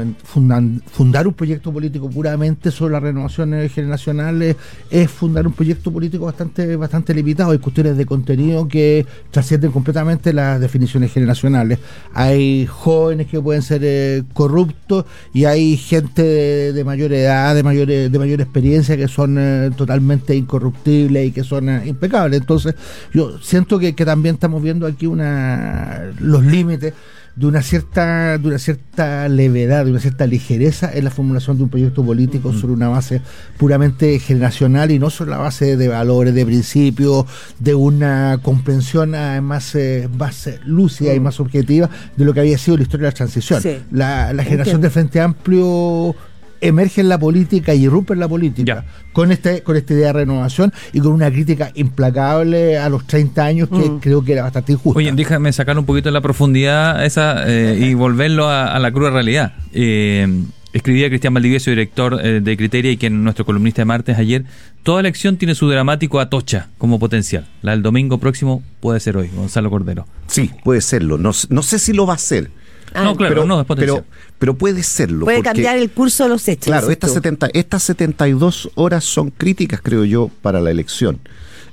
un 1.29 1.35
proyecto 1.35 1.73
político 1.73 2.11
puramente 2.11 2.73
sobre 2.73 2.95
las 2.95 3.03
renovaciones 3.05 3.73
generacionales 3.73 4.57
es 4.91 5.09
fundar 5.09 5.47
un 5.47 5.53
proyecto 5.53 5.93
político 5.93 6.25
bastante 6.25 6.75
bastante 6.75 7.15
limitado. 7.15 7.53
Hay 7.53 7.61
cuestiones 7.61 7.97
de 7.97 8.07
contenido 8.07 8.67
que 8.67 9.07
trascienden 9.31 9.71
completamente 9.71 10.33
las 10.33 10.59
definiciones 10.59 11.13
generacionales. 11.13 11.79
Hay 12.13 12.67
jóvenes 12.67 13.29
que 13.29 13.41
pueden 13.41 13.63
ser 13.63 13.83
eh, 13.85 14.25
corruptos 14.33 15.05
y 15.33 15.45
hay 15.45 15.77
gente 15.77 16.25
de, 16.25 16.73
de 16.73 16.83
mayor 16.83 17.13
edad, 17.13 17.55
de 17.55 17.63
mayor, 17.63 17.87
de 17.87 18.19
mayor 18.19 18.41
experiencia 18.41 18.97
que 18.97 19.07
son 19.07 19.37
eh, 19.39 19.71
totalmente 19.77 20.35
incorruptibles 20.35 21.29
y 21.29 21.31
que 21.31 21.45
son 21.45 21.69
eh, 21.69 21.83
impecables. 21.87 22.41
Entonces, 22.41 22.75
yo 23.15 23.39
siento 23.39 23.79
que, 23.79 23.95
que 23.95 24.05
también 24.05 24.35
estamos 24.35 24.61
viendo 24.61 24.89
aquí 24.89 25.07
una 25.07 26.11
los 26.19 26.45
límites 26.45 26.95
de 27.37 27.47
una 27.47 27.63
cierta 27.63 28.39
de 28.39 28.49
una 28.49 28.59
cierta 28.59 29.29
levedad, 29.29 29.85
de 29.85 29.91
una 29.91 30.01
cierta 30.01 30.27
ligereza 30.27 30.91
en 30.93 31.05
la 31.05 31.11
formulación 31.11 31.57
de 31.57 31.65
un 31.65 31.69
proyecto 31.69 32.05
político 32.05 32.53
sobre 32.53 32.73
una 32.73 32.89
base 32.89 33.23
puramente 33.57 34.19
generacional 34.19 34.91
y 34.91 34.99
no 34.99 35.11
sobre 35.11 35.31
la 35.31 35.39
base 35.39 35.77
de 35.77 35.89
valores, 35.89 36.35
de 36.35 36.45
principios, 36.45 37.27
de 37.59 37.75
una 37.75 38.39
comprensión 38.43 39.15
eh, 39.15 39.41
más, 39.41 39.75
eh, 39.75 40.09
más 40.17 40.49
lúcida 40.65 41.15
y 41.15 41.21
más 41.21 41.41
objetiva 41.41 41.89
de 42.17 42.25
lo 42.25 42.35
que 42.35 42.41
había 42.41 42.59
sido 42.59 42.77
la 42.77 42.83
historia 42.83 43.07
de 43.07 43.13
la 43.13 43.17
transición. 43.17 43.63
Sí. 43.63 43.79
La, 43.91 44.33
la 44.33 44.45
generación 44.45 44.81
del 44.81 44.91
Frente 44.91 45.21
Amplio 45.21 46.15
emerge 46.61 47.01
en 47.01 47.09
la 47.09 47.19
política 47.19 47.75
y 47.75 47.85
irrumpe 47.85 48.13
en 48.15 48.21
la 48.21 48.29
política 48.29 48.65
Ya. 48.75 48.85
con 49.13 49.33
este 49.33 49.63
con 49.63 49.77
esta 49.77 49.95
idea 49.95 50.09
de 50.09 50.13
renovación 50.15 50.73
y 50.93 51.01
con 51.01 51.13
una 51.13 51.31
crítica 51.31 51.71
implacable 51.75 52.79
a 52.79 52.89
los 52.89 53.07
30 53.07 53.45
años 53.45 53.69
que 53.69 53.77
Mm. 53.91 53.99
creo 54.01 54.25
que 54.25 54.33
era 54.33 54.43
bastante 54.43 54.73
injusta. 54.73 54.99
Oye, 54.99 55.13
déjame 55.13 55.53
sacar 55.53 55.79
un 55.79 55.85
poquito 55.87 56.09
de 56.09 56.13
la 56.13 56.21
profundidad 56.21 57.05
esa 57.05 57.45
eh, 57.47 57.79
y 57.81 57.95
volverlo 57.95 58.49
a, 58.49 58.75
a 58.75 58.79
la 58.79 58.91
cruda 58.93 59.11
realidad. 59.11 59.55
Eh, 59.73 60.27
escribía 60.73 61.09
Cristian 61.09 61.35
Valdivieso, 61.35 61.71
director 61.71 62.21
eh, 62.25 62.41
de 62.41 62.57
Criteria 62.57 62.93
y 62.93 62.97
quien 62.97 63.25
nuestro 63.25 63.45
columnista 63.45 63.81
de 63.83 63.87
martes 63.87 64.19
ayer. 64.19 64.45
Toda 64.83 65.01
elección 65.01 65.37
tiene 65.37 65.55
su 65.55 65.69
dramático 65.69 66.21
atocha 66.21 66.69
como 66.79 66.99
potencial. 66.99 67.47
La 67.63 67.73
del 67.73 67.83
domingo 67.83 68.19
próximo 68.19 68.63
puede 68.81 69.01
ser 69.01 69.17
hoy, 69.17 69.29
Gonzalo 69.35 69.69
Cordero. 69.71 70.07
Sí, 70.27 70.51
puede 70.65 70.81
serlo. 70.81 71.19
No, 71.19 71.33
no 71.49 71.63
sé 71.63 71.79
si 71.79 71.93
lo 71.93 72.07
va 72.07 72.13
a 72.15 72.17
hacer. 72.17 72.51
Ah, 72.95 73.05
no, 73.05 73.17
claro, 73.17 73.35
pero, 73.35 73.47
no, 73.47 73.65
pero, 73.65 74.05
pero 74.39 74.55
puede 74.59 74.83
serlo. 74.83 75.25
Puede 75.25 75.39
porque- 75.39 75.49
cambiar 75.51 75.77
el 75.79 75.91
curso 75.91 76.25
de 76.25 76.31
los 76.31 76.47
hechos. 76.49 76.67
Claro, 76.67 76.91
estas, 76.91 77.11
tú. 77.11 77.15
70, 77.15 77.49
estas 77.55 77.83
72 77.85 78.71
horas 78.75 79.05
son 79.05 79.31
críticas, 79.31 79.81
creo 79.83 80.05
yo, 80.05 80.31
para 80.43 80.61
la 80.61 80.71
elección. 80.71 81.19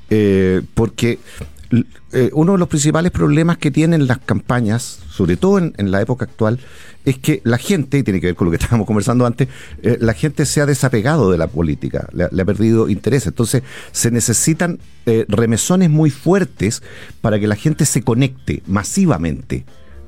Eh, 0.10 0.62
porque 0.74 1.20
eh, 2.14 2.30
uno 2.34 2.54
de 2.54 2.58
los 2.58 2.68
principales 2.70 3.12
problemas 3.12 3.58
que 3.58 3.72
tienen 3.72 4.08
las 4.08 4.20
campañas, 4.20 5.00
sobre 5.10 5.36
todo 5.38 5.58
en, 5.58 5.74
en 5.78 5.92
la 5.92 6.02
época 6.02 6.26
actual, 6.26 6.60
es 7.04 7.18
que 7.18 7.42
la 7.46 7.58
gente, 7.58 7.98
y 8.00 8.04
tiene 8.04 8.20
que 8.22 8.28
ver 8.28 8.36
con 8.36 8.46
lo 8.46 8.52
que 8.52 8.58
estábamos 8.62 8.86
conversando 8.88 9.26
antes, 9.26 9.48
eh, 9.82 9.98
la 10.00 10.14
gente 10.14 10.46
se 10.46 10.62
ha 10.62 10.66
desapegado 10.66 11.32
de 11.32 11.38
la 11.38 11.48
política, 11.48 12.08
le, 12.14 12.26
ha- 12.26 12.30
le 12.32 12.42
ha 12.42 12.46
perdido 12.46 12.88
interés. 12.90 13.28
Entonces, 13.28 13.64
se 13.92 14.12
necesitan 14.12 14.80
eh, 15.06 15.26
remesones 15.28 15.90
muy 15.90 16.10
fuertes 16.10 16.82
para 17.22 17.40
que 17.40 17.48
la 17.48 17.56
gente 17.56 17.86
se 17.86 18.02
conecte 18.02 18.62
masivamente 18.68 19.66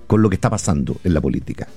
con 0.10 0.24
lo 0.24 0.30
que 0.30 0.36
está 0.36 0.50
pasando 0.50 0.98
en 1.04 1.14
la 1.14 1.22
política. 1.22 1.68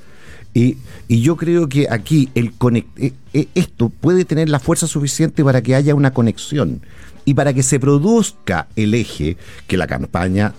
Y, 0.55 0.79
y 1.07 1.21
yo 1.21 1.37
creo 1.37 1.69
que 1.69 1.87
aquí 1.91 2.31
el 2.35 2.59
conec- 2.59 2.87
eh, 2.97 3.13
eh, 3.35 3.49
esto 3.55 3.91
puede 3.91 4.25
tener 4.25 4.49
la 4.49 4.59
fuerza 4.59 4.87
suficiente 4.87 5.45
para 5.45 5.61
que 5.63 5.75
haya 5.75 5.95
una 5.95 6.13
conexión 6.15 6.81
y 7.27 7.35
para 7.35 7.53
que 7.53 7.63
se 7.63 7.79
produzca 7.79 8.69
el 8.75 8.95
eje 8.95 9.37
que 9.67 9.77
la 9.77 9.87
campaña, 9.87 10.55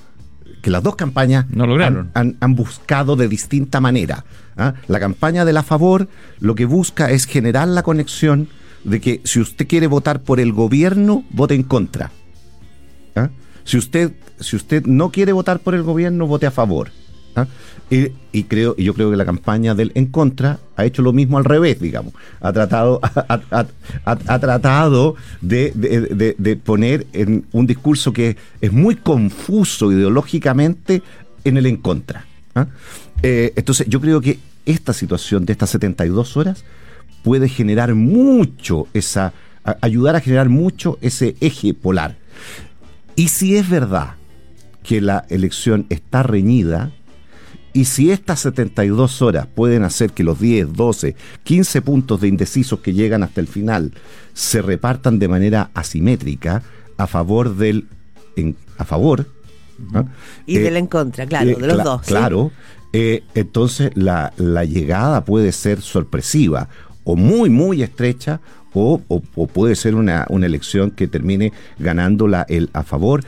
que 0.62 0.70
las 0.70 0.84
dos 0.84 0.96
campañas 0.96 1.46
No 1.50 1.65
lograron. 1.65 2.12
han, 2.13 2.27
han- 2.27 2.38
han 2.42 2.56
buscado 2.56 3.15
de 3.15 3.27
distinta 3.27 3.82
manera. 3.82 4.24
¿ah? 4.56 4.75
La 4.88 5.00
campaña 5.00 5.44
de 5.46 5.53
la 5.53 5.63
favor 5.63 6.08
lo 6.39 6.53
que 6.53 6.65
busca 6.65 7.10
es 7.10 7.25
generar 7.25 7.68
la 7.68 7.82
conexión 7.82 8.50
de 8.84 9.00
que 9.01 9.22
si 9.24 9.39
usted 9.39 9.68
quiere 9.68 9.88
votar 9.88 10.22
por 10.22 10.39
el 10.39 10.53
gobierno, 10.53 11.24
vote 11.32 11.56
en 11.56 11.63
contra. 11.63 12.12
¿ah? 13.15 13.30
Si 13.63 13.77
usted, 13.77 14.12
si 14.39 14.56
usted 14.56 14.86
no 14.86 15.10
quiere 15.12 15.32
votar 15.34 15.60
por 15.60 15.74
el 15.75 15.84
gobierno, 15.84 16.27
vote 16.27 16.46
a 16.48 16.51
favor. 16.51 16.89
¿Ah? 17.36 17.48
Y, 18.32 18.44
creo, 18.46 18.74
y 18.75 18.86
yo 18.86 18.96
creo 18.96 19.12
que 19.12 19.18
la 19.18 19.25
campaña 19.25 19.75
del 19.75 19.92
en 19.94 20.08
contra 20.08 20.60
ha 20.75 20.86
hecho 20.86 21.04
lo 21.04 21.13
mismo 21.13 21.38
al 21.38 21.46
revés, 21.46 21.80
digamos. 21.80 22.13
Ha 22.42 22.52
tratado, 22.52 23.00
ha, 23.04 24.40
tratado 24.40 25.16
de, 25.42 25.72
de- 26.40 26.56
poner 26.56 27.06
en 27.13 27.46
un 27.52 27.68
discurso 27.68 28.12
que 28.12 28.36
es 28.62 28.72
muy 28.72 28.96
confuso 28.96 29.92
ideológicamente 29.92 31.04
en 31.44 31.58
el 31.58 31.68
en 31.68 31.78
contra. 31.78 32.25
¿ah? 32.56 32.66
Eh, 33.22 33.54
entonces, 33.56 33.86
yo 33.88 34.02
creo 34.02 34.22
que 34.22 34.40
esta 34.66 34.94
situación 34.94 35.46
de 35.46 35.54
estas 35.54 35.70
72 35.70 36.36
horas 36.36 36.63
puede 37.24 37.48
generar 37.48 37.94
mucho 37.94 38.88
esa, 38.96 39.34
ayudar 39.82 40.16
a 40.16 40.20
generar 40.20 40.50
mucho 40.50 40.98
ese 41.02 41.36
eje 41.42 41.75
polar. 41.75 42.16
Y 43.16 43.28
si 43.28 43.56
es 43.56 43.70
verdad 43.70 44.16
que 44.82 45.00
la 45.00 45.25
elección 45.30 45.86
está 45.90 46.24
reñida, 46.24 46.92
y 47.74 47.86
si 47.86 48.12
estas 48.12 48.39
72 48.42 49.22
horas 49.22 49.48
pueden 49.48 49.84
hacer 49.84 50.12
que 50.12 50.24
los 50.24 50.39
10, 50.39 50.74
12, 50.74 51.15
15 51.44 51.82
puntos 51.82 52.22
de 52.22 52.27
indecisos 52.27 52.80
que 52.80 52.94
llegan 52.94 53.24
hasta 53.24 53.42
el 53.42 53.48
final 53.48 53.94
se 54.34 54.62
repartan 54.62 55.20
de 55.20 55.27
manera 55.27 55.72
asimétrica 55.74 56.62
a 56.98 57.08
favor 57.08 57.56
del 57.56 57.88
en- 58.36 58.56
a 58.77 58.86
favor. 58.86 59.25
Y 60.46 60.58
Eh, 60.58 60.62
del 60.62 60.77
en 60.77 60.88
contra, 60.88 61.25
claro, 61.25 61.50
eh, 61.50 61.56
de 61.60 61.68
los 61.68 61.84
dos. 61.84 62.01
¿sí? 62.03 62.08
Claro, 62.10 62.51
eh, 62.93 63.24
entonces 63.34 63.91
la, 63.95 64.32
la 64.38 64.63
llegada 64.65 65.26
puede 65.26 65.52
ser 65.52 65.82
sorpresiva 65.82 66.69
o 67.04 67.15
muy, 67.15 67.50
muy 67.50 67.82
estrecha 67.84 68.39
o, 68.74 69.02
o- 69.08 69.21
o 69.36 69.48
puede 69.48 69.76
ser 69.76 69.95
una, 69.95 70.26
una 70.30 70.45
elección 70.45 70.91
que 70.91 71.08
termine 71.08 71.52
ganándola 71.80 72.45
el 72.50 72.69
a 72.74 72.84
favor, 72.84 73.24
eh, 73.24 73.28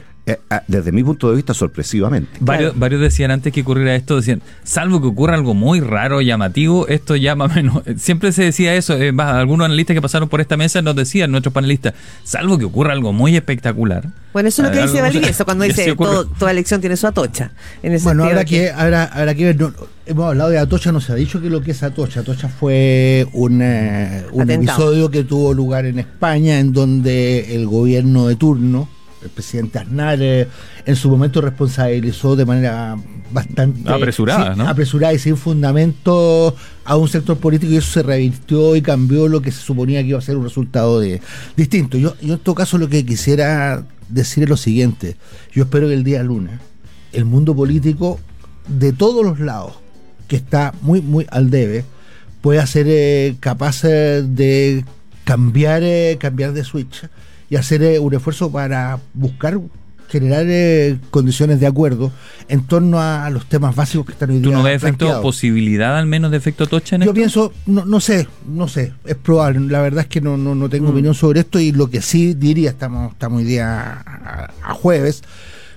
desde 0.68 0.92
mi 0.92 1.04
punto 1.04 1.30
de 1.30 1.36
vista, 1.36 1.54
sorpresivamente. 1.54 2.30
Varios, 2.40 2.78
varios 2.78 3.00
decían 3.02 3.30
antes 3.32 3.54
que 3.54 3.62
ocurriera 3.62 3.96
esto, 3.96 4.16
decían, 4.16 4.42
salvo 4.64 5.00
que 5.00 5.08
ocurra 5.08 5.36
algo 5.36 5.54
muy 5.54 5.80
raro, 5.82 6.22
llamativo, 6.22 6.88
esto 6.88 7.16
ya 7.16 7.36
más 7.36 7.52
o 7.52 7.56
menos. 7.56 7.84
Siempre 7.98 8.32
se 8.32 8.44
decía 8.44 8.74
eso, 8.76 8.96
eh, 8.98 9.12
más, 9.12 9.36
algunos 9.36 9.66
analistas 9.66 9.94
que 9.94 10.02
pasaron 10.02 10.28
por 10.28 10.42
esta 10.42 10.58
mesa 10.58 10.82
nos 10.82 10.96
decían, 10.96 11.30
nuestros 11.32 11.54
panelistas, 11.54 11.94
salvo 12.24 12.58
que 12.58 12.66
ocurra 12.66 12.94
algo 12.94 13.14
muy 13.14 13.36
espectacular. 13.36 14.06
Bueno, 14.34 14.50
eso 14.50 14.64
es 14.64 14.68
lo 14.68 14.74
que 14.74 14.80
Eh, 14.80 14.82
dice 14.84 14.94
algo- 14.98 15.04
Valdivieso 15.04 15.46
cuando 15.46 15.64
dice 15.66 15.96
todo- 15.96 16.26
toda 16.26 16.52
elección 16.52 16.82
tiene 16.82 16.98
su 16.98 17.06
atocha. 17.08 17.52
En 17.84 17.94
ese 17.94 18.04
Bueno, 18.06 18.24
habrá 18.24 18.46
que, 18.46 18.72
habrá, 18.72 19.04
habrá 19.06 19.36
que 19.36 19.46
ver. 19.46 19.60
no, 19.60 19.74
hemos 20.08 20.26
hablado 20.28 20.50
de 20.50 20.58
Atocha, 20.58 20.92
no 20.92 21.02
se 21.02 21.12
ha 21.12 21.16
dicho 21.16 21.40
que 21.40 21.50
lo 21.52 21.62
que 21.62 21.72
es 21.72 21.84
Atocha. 21.84 22.22
Atocha 22.22 22.50
fue 22.50 23.28
un, 23.34 23.62
eh, 23.62 24.24
un 24.32 24.42
Atentado. 24.42 24.78
episodio 24.80 25.12
que 25.12 25.24
tuvo 25.24 25.54
lugar 25.54 25.86
en 25.86 26.00
España, 26.00 26.60
en 26.60 26.74
donde 26.74 27.56
el 27.56 27.66
gobierno 27.68 28.28
de 28.28 28.36
turno, 28.36 28.90
el 29.26 29.32
presidente 29.32 29.80
Aznar, 29.80 30.20
eh, 30.22 30.48
en 30.86 30.96
su 30.96 31.10
momento 31.10 31.42
responsabilizó 31.42 32.36
de 32.36 32.46
manera 32.46 32.98
bastante 33.32 33.90
Apresurada, 33.90 34.54
sí, 34.54 34.60
¿no? 34.60 34.68
apresurada 34.68 35.14
y 35.14 35.20
sin 35.20 35.36
fundamento 35.38 36.56
a 36.86 36.96
un 36.98 37.08
sector 37.08 37.38
político 37.38 37.74
y 37.74 37.78
eso 37.78 37.92
se 37.92 38.04
revirtió 38.04 38.76
y 38.76 38.82
cambió 38.82 39.28
lo 39.28 39.42
que 39.42 39.52
se 39.52 39.62
suponía 39.62 40.02
que 40.02 40.10
iba 40.10 40.20
a 40.20 40.22
ser 40.22 40.38
un 40.38 40.44
resultado 40.44 41.00
de, 41.00 41.22
distinto. 41.58 41.98
Yo, 41.98 42.16
yo 42.22 42.36
en 42.36 42.40
todo 42.40 42.56
caso 42.56 42.78
lo 42.78 42.88
que 42.88 43.06
quisiera 43.06 43.84
decir 44.10 44.44
es 44.44 44.50
lo 44.50 44.58
siguiente. 44.58 45.18
Yo 45.52 45.64
espero 45.64 45.88
que 45.88 45.96
el 45.96 46.04
día 46.04 46.24
lunes 46.24 46.60
el 47.16 47.26
mundo 47.26 47.56
político 47.56 48.20
de 48.68 48.94
todos 48.94 49.26
los 49.26 49.40
lados, 49.40 49.74
que 50.28 50.36
está 50.36 50.74
muy, 50.82 51.02
muy 51.02 51.26
al 51.32 51.50
debe, 51.50 51.86
pueda 52.42 52.66
ser 52.68 52.88
eh, 52.90 53.36
capaz 53.40 53.84
eh, 53.84 54.24
de 54.24 54.86
cambiar, 55.24 55.82
eh, 55.84 56.18
cambiar 56.20 56.54
de 56.54 56.64
switch 56.64 57.08
y 57.50 57.56
hacer 57.56 57.84
eh, 57.84 58.00
un 58.00 58.14
esfuerzo 58.14 58.52
para 58.52 59.00
buscar 59.14 59.60
generar 60.08 60.46
eh, 60.48 61.00
condiciones 61.10 61.60
de 61.60 61.66
acuerdo 61.66 62.12
en 62.48 62.64
torno 62.68 63.00
a, 63.00 63.26
a 63.26 63.30
los 63.32 63.48
temas 63.48 63.76
básicos 63.76 64.06
que 64.06 64.12
están 64.12 64.30
hoy 64.30 64.40
¿Tú 64.40 64.50
día 64.50 64.58
no 64.60 64.64
ves 64.64 64.76
efecto, 64.84 65.20
posibilidad 65.22 65.98
al 65.98 66.06
menos 66.06 66.30
de 66.30 66.38
efecto 66.38 66.68
tocha 66.68 66.96
en 66.96 67.02
Yo 67.02 67.06
esto? 67.06 67.14
pienso, 67.16 67.54
no, 67.66 67.86
no 67.86 68.00
sé, 68.00 68.28
no 68.48 68.68
sé, 68.68 68.94
es 69.04 69.16
probable. 69.16 69.60
La 69.62 69.82
verdad 69.82 70.02
es 70.02 70.08
que 70.08 70.22
no, 70.22 70.38
no, 70.38 70.54
no 70.54 70.70
tengo 70.70 70.90
Mm. 70.90 70.92
opinión 70.92 71.16
sobre 71.16 71.40
esto 71.40 71.60
y 71.60 71.72
lo 71.72 71.90
que 71.90 72.02
sí 72.04 72.36
diría, 72.36 72.70
estamos, 72.70 73.14
estamos 73.14 73.40
hoy 73.40 73.46
día 73.46 74.04
a, 74.06 74.52
a 74.64 74.74
jueves, 74.76 75.24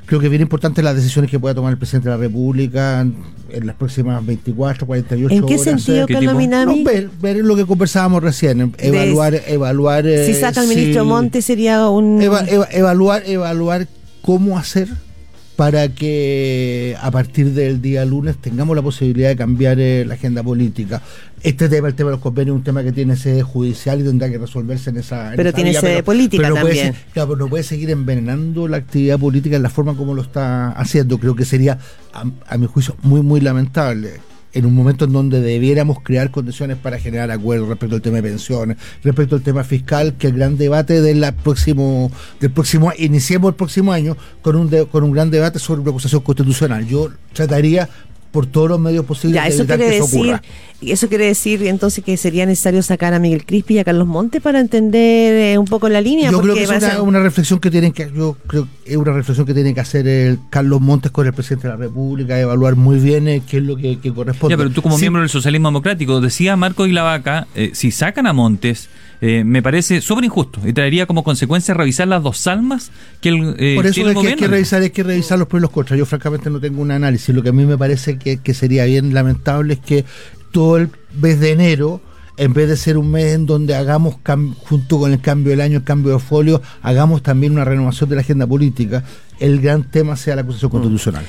creo 0.08 0.20
que 0.20 0.26
es 0.26 0.30
bien 0.30 0.40
importante 0.42 0.82
las 0.82 0.96
decisiones 0.96 1.30
que 1.30 1.38
pueda 1.38 1.54
tomar 1.54 1.70
el 1.70 1.78
presidente 1.78 2.08
de 2.08 2.14
la 2.16 2.20
República 2.20 3.02
en, 3.02 3.66
las 3.66 3.76
próximas 3.76 4.24
24, 4.24 4.86
48 4.86 5.34
¿En 5.34 5.46
qué 5.46 5.54
horas. 5.54 5.62
sentido, 5.64 5.98
eh, 6.02 6.04
¿Qué 6.06 6.14
Carlos? 6.14 6.34
Minami? 6.34 6.82
no, 6.82 6.90
ver, 6.90 7.10
ver 7.20 7.36
lo 7.44 7.54
que 7.56 7.66
conversábamos 7.66 8.22
recién, 8.22 8.60
em- 8.62 8.72
De- 8.72 8.88
evaluar, 8.88 9.34
evaluar. 9.46 10.04
si 10.04 10.08
eh, 10.10 10.34
saca 10.34 10.62
si- 10.62 10.68
ministro 10.68 11.04
Monte 11.04 11.42
sería 11.42 11.86
un... 11.88 12.20
eva- 12.22 12.44
eva- 12.48 12.68
evaluar, 12.72 13.22
evaluar 13.26 13.86
cómo 14.22 14.58
hacer 14.58 14.88
para 15.58 15.88
que 15.88 16.96
a 17.02 17.10
partir 17.10 17.50
del 17.52 17.82
día 17.82 18.04
lunes 18.04 18.36
tengamos 18.36 18.76
la 18.76 18.82
posibilidad 18.82 19.30
de 19.30 19.34
cambiar 19.34 19.80
eh, 19.80 20.04
la 20.04 20.14
agenda 20.14 20.40
política. 20.40 21.02
Este 21.42 21.68
tema, 21.68 21.88
el 21.88 21.96
tema 21.96 22.10
de 22.10 22.14
los 22.14 22.22
convenios, 22.22 22.54
es 22.54 22.58
un 22.58 22.62
tema 22.62 22.84
que 22.84 22.92
tiene 22.92 23.16
sede 23.16 23.42
judicial 23.42 24.00
y 24.00 24.04
tendrá 24.04 24.30
que 24.30 24.38
resolverse 24.38 24.90
en 24.90 24.98
esa. 24.98 25.30
en 25.30 25.36
Pero 25.36 25.48
esa 25.48 25.56
tiene 25.56 25.70
vía, 25.70 25.80
sede 25.80 26.04
política 26.04 26.48
no 26.48 26.54
también. 26.54 26.94
claro, 27.12 27.30
pero 27.30 27.40
no 27.40 27.48
puede 27.48 27.64
seguir 27.64 27.90
envenenando 27.90 28.68
la 28.68 28.76
actividad 28.76 29.18
política 29.18 29.56
en 29.56 29.64
la 29.64 29.68
forma 29.68 29.96
como 29.96 30.14
lo 30.14 30.22
está 30.22 30.70
haciendo. 30.70 31.18
Creo 31.18 31.34
que 31.34 31.44
sería, 31.44 31.80
a, 32.14 32.24
a 32.46 32.56
mi 32.56 32.66
juicio, 32.66 32.94
muy, 33.02 33.22
muy 33.22 33.40
lamentable. 33.40 34.20
En 34.54 34.64
un 34.64 34.74
momento 34.74 35.04
en 35.04 35.12
donde 35.12 35.40
debiéramos 35.42 35.98
crear 36.02 36.30
condiciones 36.30 36.78
para 36.78 36.98
generar 36.98 37.30
acuerdos 37.30 37.68
respecto 37.68 37.96
al 37.96 38.02
tema 38.02 38.16
de 38.16 38.22
pensiones, 38.22 38.76
respecto 39.04 39.36
al 39.36 39.42
tema 39.42 39.62
fiscal, 39.62 40.14
que 40.18 40.28
el 40.28 40.32
gran 40.34 40.56
debate 40.56 41.02
del 41.02 41.24
próximo, 41.44 42.10
del 42.40 42.50
próximo, 42.50 42.90
iniciemos 42.96 43.50
el 43.50 43.54
próximo 43.56 43.92
año 43.92 44.16
con 44.40 44.56
un, 44.56 44.70
de- 44.70 44.86
con 44.86 45.04
un 45.04 45.12
gran 45.12 45.30
debate 45.30 45.58
sobre 45.58 45.82
una 45.82 45.90
acusación 45.90 46.22
constitucional. 46.22 46.86
Yo 46.86 47.10
trataría 47.34 47.88
por 48.30 48.46
todos 48.46 48.68
los 48.68 48.78
medios 48.80 49.04
posibles 49.04 49.36
Ya, 49.36 49.44
de 49.44 49.48
eso 49.50 49.64
quiere 49.66 49.88
que 49.88 49.96
eso 49.96 50.04
decir, 50.06 50.20
ocurra. 50.20 50.42
eso 50.82 51.08
quiere 51.08 51.24
decir 51.26 51.66
entonces 51.66 52.04
que 52.04 52.16
sería 52.16 52.44
necesario 52.46 52.82
sacar 52.82 53.14
a 53.14 53.18
Miguel 53.18 53.44
Crispi 53.46 53.74
y 53.74 53.78
a 53.78 53.84
Carlos 53.84 54.06
Monte 54.06 54.40
para 54.40 54.60
entender 54.60 55.54
eh, 55.54 55.58
un 55.58 55.64
poco 55.64 55.88
la 55.88 56.00
línea. 56.00 56.30
Yo 56.30 56.40
creo 56.40 56.54
que 56.54 56.64
es 56.64 56.68
una, 56.68 56.80
ser- 56.80 57.00
una 57.00 57.20
reflexión 57.20 57.58
que 57.58 57.70
tienen 57.70 57.92
que 57.92 58.10
yo 58.14 58.36
creo 58.46 58.68
que 58.84 58.90
es 58.92 58.96
una 58.96 59.12
reflexión 59.12 59.46
que 59.46 59.54
tiene 59.54 59.72
que 59.74 59.80
hacer 59.80 60.06
el 60.06 60.38
Carlos 60.50 60.80
Montes 60.80 61.10
con 61.10 61.26
el 61.26 61.32
presidente 61.32 61.68
de 61.68 61.74
la 61.74 61.78
República, 61.78 62.38
evaluar 62.38 62.76
muy 62.76 62.98
bien 62.98 63.28
eh, 63.28 63.42
qué 63.48 63.56
es 63.58 63.62
lo 63.62 63.76
que, 63.76 63.98
que 63.98 64.12
corresponde. 64.12 64.52
Ya, 64.52 64.58
pero 64.58 64.70
tú 64.70 64.82
como 64.82 64.96
Sí, 64.96 65.02
miembro 65.02 65.22
del 65.22 65.30
socialismo 65.30 65.68
democrático, 65.68 66.20
decía 66.20 66.54
Marco 66.56 66.86
y 66.86 66.92
la 66.92 67.02
Vaca, 67.04 67.46
eh, 67.54 67.70
si 67.72 67.90
sacan 67.90 68.26
a 68.26 68.32
Montes, 68.32 68.88
eh, 69.20 69.42
me 69.44 69.62
parece 69.62 70.00
súper 70.00 70.24
injusto 70.24 70.60
y 70.64 70.72
traería 70.72 71.06
como 71.06 71.24
consecuencia 71.24 71.74
revisar 71.74 72.08
las 72.08 72.22
dos 72.22 72.46
almas 72.46 72.90
que 73.20 73.30
el, 73.30 73.56
eh, 73.58 73.74
Por 73.74 73.86
eso 73.86 73.94
tiene 73.94 74.12
es 74.12 74.18
que 74.18 74.28
hay 74.28 74.36
que 74.36 74.48
revisar, 74.48 74.82
hay 74.82 74.90
que 74.90 75.02
revisar 75.02 75.38
los 75.38 75.48
pros 75.48 75.60
y 75.60 75.62
los 75.62 75.70
contras. 75.70 75.98
Yo 75.98 76.06
francamente 76.06 76.50
no 76.50 76.60
tengo 76.60 76.80
un 76.80 76.90
análisis. 76.90 77.34
Lo 77.34 77.42
que 77.42 77.48
a 77.48 77.52
mí 77.52 77.66
me 77.66 77.76
parece 77.76 78.18
que, 78.18 78.38
que 78.38 78.54
sería 78.54 78.84
bien 78.84 79.14
lamentable 79.14 79.74
es 79.74 79.80
que 79.80 80.04
todo 80.52 80.76
el 80.76 80.90
mes 81.20 81.40
de 81.40 81.50
enero, 81.50 82.00
en 82.36 82.52
vez 82.52 82.68
de 82.68 82.76
ser 82.76 82.96
un 82.96 83.10
mes 83.10 83.34
en 83.34 83.46
donde 83.46 83.74
hagamos, 83.74 84.16
junto 84.58 84.98
con 84.98 85.12
el 85.12 85.20
cambio 85.20 85.50
del 85.50 85.60
año, 85.60 85.78
el 85.78 85.84
cambio 85.84 86.12
de 86.12 86.18
folio, 86.20 86.62
hagamos 86.82 87.22
también 87.22 87.52
una 87.52 87.64
renovación 87.64 88.08
de 88.08 88.16
la 88.16 88.22
agenda 88.22 88.46
política, 88.46 89.02
el 89.40 89.60
gran 89.60 89.90
tema 89.90 90.16
sea 90.16 90.36
la 90.36 90.42
acusación 90.42 90.70
constitucional. 90.70 91.24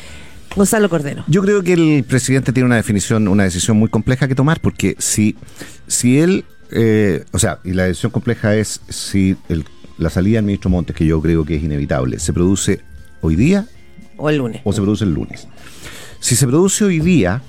Gonzalo 0.56 0.90
Cordero. 0.90 1.24
Yo 1.28 1.42
creo 1.42 1.64
que 1.64 1.74
el 1.74 2.04
presidente 2.08 2.52
tiene 2.52 2.66
una 2.66 2.76
definición, 2.76 3.28
una 3.28 3.44
decisión 3.44 3.78
muy 3.78 3.90
compleja 3.90 4.28
que 4.28 4.36
tomar, 4.36 4.60
porque 4.62 4.96
si, 4.98 5.36
si 5.88 6.20
él, 6.20 6.46
eh, 6.72 7.24
o 7.32 7.40
sea, 7.40 7.60
y 7.64 7.74
la 7.74 7.84
decisión 7.86 8.12
compleja 8.12 8.56
es 8.56 8.82
si 8.90 9.36
el- 9.50 9.66
la 9.98 10.10
salida 10.10 10.38
del 10.38 10.46
ministro 10.46 10.70
Montes, 10.70 10.96
que 10.96 11.06
yo 11.06 11.22
creo 11.22 11.44
que 11.46 11.56
es 11.56 11.64
inevitable, 11.64 12.20
se 12.20 12.32
produce 12.34 12.82
hoy 13.22 13.36
día 13.36 13.66
O 14.18 14.30
el 14.30 14.38
lunes. 14.38 14.62
o 14.64 14.72
se 14.74 14.82
produce 14.82 15.04
el 15.04 15.14
lunes. 15.14 15.48
Si 16.20 16.36
se 16.36 16.48
produce 16.48 16.84
hoy 16.86 17.00
día 17.00 17.42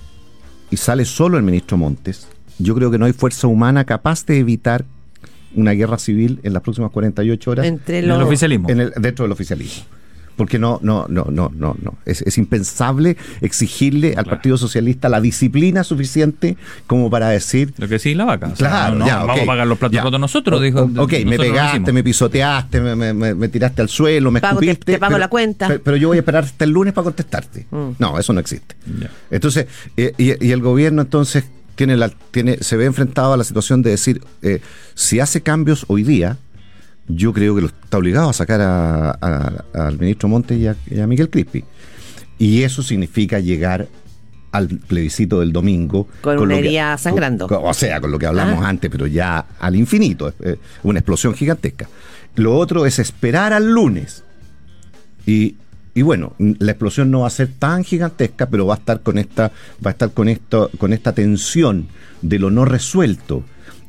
y 0.70 0.76
sale 0.76 1.04
solo 1.04 1.37
el 1.37 1.42
ministro 1.44 1.76
Montes, 1.76 2.26
yo 2.59 2.74
creo 2.74 2.90
que 2.90 2.98
no 2.98 3.04
hay 3.06 3.12
fuerza 3.12 3.46
humana 3.46 3.85
capaz 3.85 4.26
de 4.26 4.38
evitar 4.38 4.85
una 5.54 5.72
guerra 5.72 5.98
civil 5.98 6.38
en 6.44 6.52
las 6.52 6.62
próximas 6.62 6.90
48 6.92 7.50
horas 7.50 7.66
Entre 7.66 7.98
En 7.98 8.04
el 8.04 8.11
los... 8.11 8.22
oficialismo. 8.22 8.68
en 8.68 8.80
el- 8.80 8.92
dentro 8.96 9.24
del 9.24 9.33
oficialismo. 9.33 9.85
Porque 10.36 10.58
no, 10.58 10.78
no, 10.82 11.06
no, 11.08 11.26
no, 11.30 11.50
no, 11.54 11.76
no. 11.82 11.98
Es, 12.06 12.22
es 12.22 12.38
impensable 12.38 13.16
exigirle 13.42 14.14
al 14.16 14.24
Partido 14.24 14.56
Socialista 14.56 15.08
la 15.08 15.20
disciplina 15.20 15.84
suficiente 15.84 16.56
como 16.86 17.10
para 17.10 17.28
decir. 17.28 17.72
Lo 17.76 17.88
que 17.88 17.98
sí, 17.98 18.14
la 18.14 18.24
vaca. 18.24 18.46
O 18.52 18.56
sea, 18.56 18.68
Claro, 18.68 18.96
no, 18.96 19.06
ya, 19.06 19.18
vamos 19.24 19.42
a 19.42 19.46
pagar 19.46 19.66
los 19.66 19.78
platos 19.78 20.02
rotos 20.02 20.20
nosotros. 20.20 20.58
O- 20.58 20.62
dijo, 20.62 20.80
ok, 20.82 20.90
nosotros 20.96 21.24
me 21.26 21.38
pegaste, 21.38 21.92
me 21.92 22.02
pisoteaste, 22.04 22.80
me, 22.80 22.96
me- 22.96 23.12
me- 23.12 23.34
me 23.34 23.48
tiraste 23.48 23.82
al 23.82 23.88
suelo, 23.88 24.30
me 24.30 24.40
Pago, 24.40 24.60
te- 24.60 24.66
escupiste. 24.70 24.92
te 24.92 24.98
pago 24.98 25.18
la 25.18 25.28
cuenta. 25.28 25.66
Pero, 25.68 25.82
pero 25.82 25.96
yo 25.96 26.08
voy 26.08 26.16
a 26.16 26.20
esperar 26.20 26.44
hasta 26.44 26.64
el 26.64 26.70
lunes 26.70 26.94
para 26.94 27.04
contestarte. 27.04 27.66
Mm. 27.70 27.90
No, 27.98 28.18
eso 28.18 28.32
no 28.32 28.40
existe. 28.40 28.76
Ya. 29.00 29.10
Entonces, 29.30 29.66
eh, 29.96 30.14
y, 30.16 30.46
y 30.46 30.52
el 30.52 30.60
gobierno 30.62 31.02
entonces 31.02 31.44
tiene 31.74 31.96
la, 31.96 32.08
tiene, 32.30 32.58
se 32.62 32.76
ve 32.76 32.84
enfrentado 32.86 33.32
a 33.32 33.36
la 33.36 33.44
situación 33.44 33.82
de 33.82 33.90
decir, 33.90 34.22
eh, 34.42 34.60
si 34.94 35.20
hace 35.20 35.42
cambios 35.42 35.84
hoy 35.88 36.02
día, 36.02 36.38
yo 37.14 37.32
creo 37.32 37.54
que 37.54 37.60
lo 37.62 37.66
está 37.68 37.98
obligado 37.98 38.30
a 38.30 38.32
sacar 38.32 38.60
a- 38.60 39.10
a- 39.10 39.64
al 39.74 39.98
ministro 39.98 40.28
Montes 40.28 40.58
y 40.58 40.66
a, 40.66 40.76
y 40.90 41.00
a 41.00 41.06
Miguel 41.06 41.30
Crispi. 41.30 41.64
Y 42.38 42.62
eso 42.62 42.82
significa 42.82 43.38
llegar 43.38 43.86
al 44.52 44.66
plebiscito 44.68 45.40
del 45.40 45.52
domingo. 45.52 46.08
Con 46.22 46.36
lo 46.36 46.42
una 46.42 46.54
que- 46.54 46.60
herida 46.60 46.98
sangrando. 46.98 47.46
con- 47.46 47.60
o 47.62 47.74
sea, 47.74 48.00
con 48.00 48.10
lo 48.10 48.18
que 48.18 48.26
hablamos 48.26 48.64
Ah. 48.64 48.68
antes, 48.68 48.90
pero 48.90 49.06
ya 49.06 49.46
al 49.58 49.76
infinito, 49.76 50.32
eh, 50.40 50.56
una 50.82 50.98
explosión 51.00 51.34
gigantesca. 51.34 51.88
Lo 52.36 52.56
otro 52.56 52.86
es 52.86 52.98
esperar 52.98 53.52
al 53.52 53.70
lunes. 53.70 54.24
Y, 55.26 55.56
y 55.94 56.02
bueno, 56.02 56.34
la 56.38 56.72
explosión 56.72 57.10
no 57.10 57.20
va 57.20 57.26
a 57.26 57.30
ser 57.30 57.48
tan 57.58 57.84
gigantesca, 57.84 58.46
pero 58.48 58.66
va 58.66 58.74
a 58.74 58.78
estar 58.78 59.00
con 59.02 59.18
esta, 59.18 59.52
va 59.84 59.90
a 59.90 59.92
estar 59.92 60.12
con 60.12 60.28
esto, 60.28 60.70
con 60.78 60.92
esta 60.92 61.12
tensión 61.12 61.88
de 62.22 62.38
lo 62.38 62.50
no 62.50 62.64
resuelto. 62.64 63.44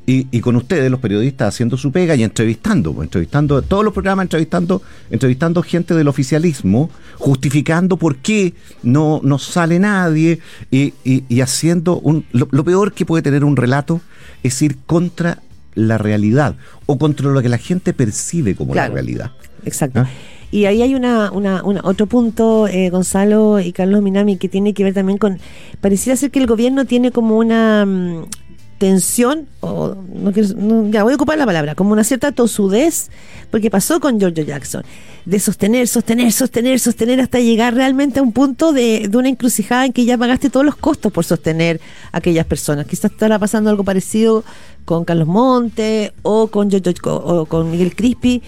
Y, 0.07 0.27
y 0.31 0.39
con 0.41 0.55
ustedes, 0.55 0.89
los 0.89 0.99
periodistas, 0.99 1.49
haciendo 1.53 1.77
su 1.77 1.91
pega 1.91 2.15
y 2.15 2.23
entrevistando, 2.23 2.91
pues, 2.91 3.05
entrevistando 3.05 3.61
todos 3.61 3.83
los 3.85 3.93
programas, 3.93 4.23
entrevistando, 4.23 4.81
entrevistando 5.11 5.61
gente 5.61 5.93
del 5.93 6.07
oficialismo, 6.07 6.89
justificando 7.19 7.97
por 7.97 8.15
qué 8.17 8.53
no, 8.83 9.21
no 9.23 9.37
sale 9.37 9.79
nadie 9.79 10.39
y, 10.71 10.93
y- 11.03 11.23
y 11.29 11.41
haciendo 11.41 11.99
un. 11.99 12.25
Lo, 12.31 12.47
lo 12.51 12.63
peor 12.63 12.93
que 12.93 13.05
puede 13.05 13.21
tener 13.21 13.43
un 13.45 13.55
relato 13.55 14.01
es 14.43 14.59
ir 14.63 14.77
contra 14.87 15.37
la 15.75 15.97
realidad 15.99 16.55
o 16.87 16.97
contra 16.97 17.29
lo 17.29 17.41
que 17.41 17.47
la 17.49 17.59
gente 17.59 17.93
percibe 17.93 18.55
como 18.55 18.73
Claro. 18.73 18.89
la 18.89 18.93
realidad. 18.95 19.31
Exacto. 19.65 19.99
¿Ah? 20.01 20.09
Y 20.49 20.65
ahí 20.65 20.81
hay 20.81 20.95
una, 20.95 21.31
una, 21.31 21.63
una- 21.63 21.81
otro 21.83 22.07
punto, 22.07 22.67
eh, 22.67 22.89
Gonzalo 22.89 23.59
y 23.61 23.71
Carlos 23.71 24.01
Minami, 24.01 24.35
que 24.37 24.49
tiene 24.49 24.73
que 24.73 24.83
ver 24.83 24.93
también 24.95 25.17
con. 25.19 25.37
Pareciera 25.79 26.17
ser 26.17 26.31
que 26.31 26.39
el 26.39 26.47
gobierno 26.47 26.85
tiene 26.85 27.11
como 27.11 27.37
una 27.37 27.85
mm, 27.85 28.23
tensión, 28.81 29.45
o 29.59 29.95
no 30.11 30.31
quiero- 30.33 30.89
ya 30.89 31.03
voy 31.03 31.13
a 31.13 31.15
ocupar 31.15 31.37
la 31.37 31.45
palabra, 31.45 31.75
como 31.75 31.91
una 31.93 32.03
cierta 32.03 32.31
tosudez, 32.31 33.11
porque 33.51 33.69
pasó 33.69 33.99
con 33.99 34.19
Giorgio 34.19 34.43
Jackson, 34.43 34.81
de 35.23 35.39
sostener, 35.39 35.87
sostener, 35.87 36.31
sostener, 36.31 36.79
sostener 36.79 37.21
hasta 37.21 37.39
llegar 37.39 37.75
realmente 37.75 38.19
a 38.19 38.23
un 38.23 38.31
punto 38.31 38.73
de, 38.73 39.07
de 39.07 39.15
una 39.17 39.29
encrucijada 39.29 39.85
en 39.85 39.93
que 39.93 40.03
ya 40.03 40.17
pagaste 40.17 40.49
todos 40.49 40.65
los 40.65 40.75
costos 40.75 41.11
por 41.11 41.23
sostener 41.23 41.79
a 42.11 42.17
aquellas 42.17 42.47
personas. 42.47 42.87
Quizás 42.87 43.11
estará 43.11 43.37
pasando 43.37 43.69
algo 43.69 43.83
parecido 43.83 44.43
con 44.83 45.05
Carlos 45.05 45.27
Monte 45.27 46.11
o 46.23 46.47
con 46.47 46.71
Giorgio, 46.71 46.93
o 47.05 47.45
con 47.45 47.69
Miguel 47.69 47.95
Crispi, 47.95 48.41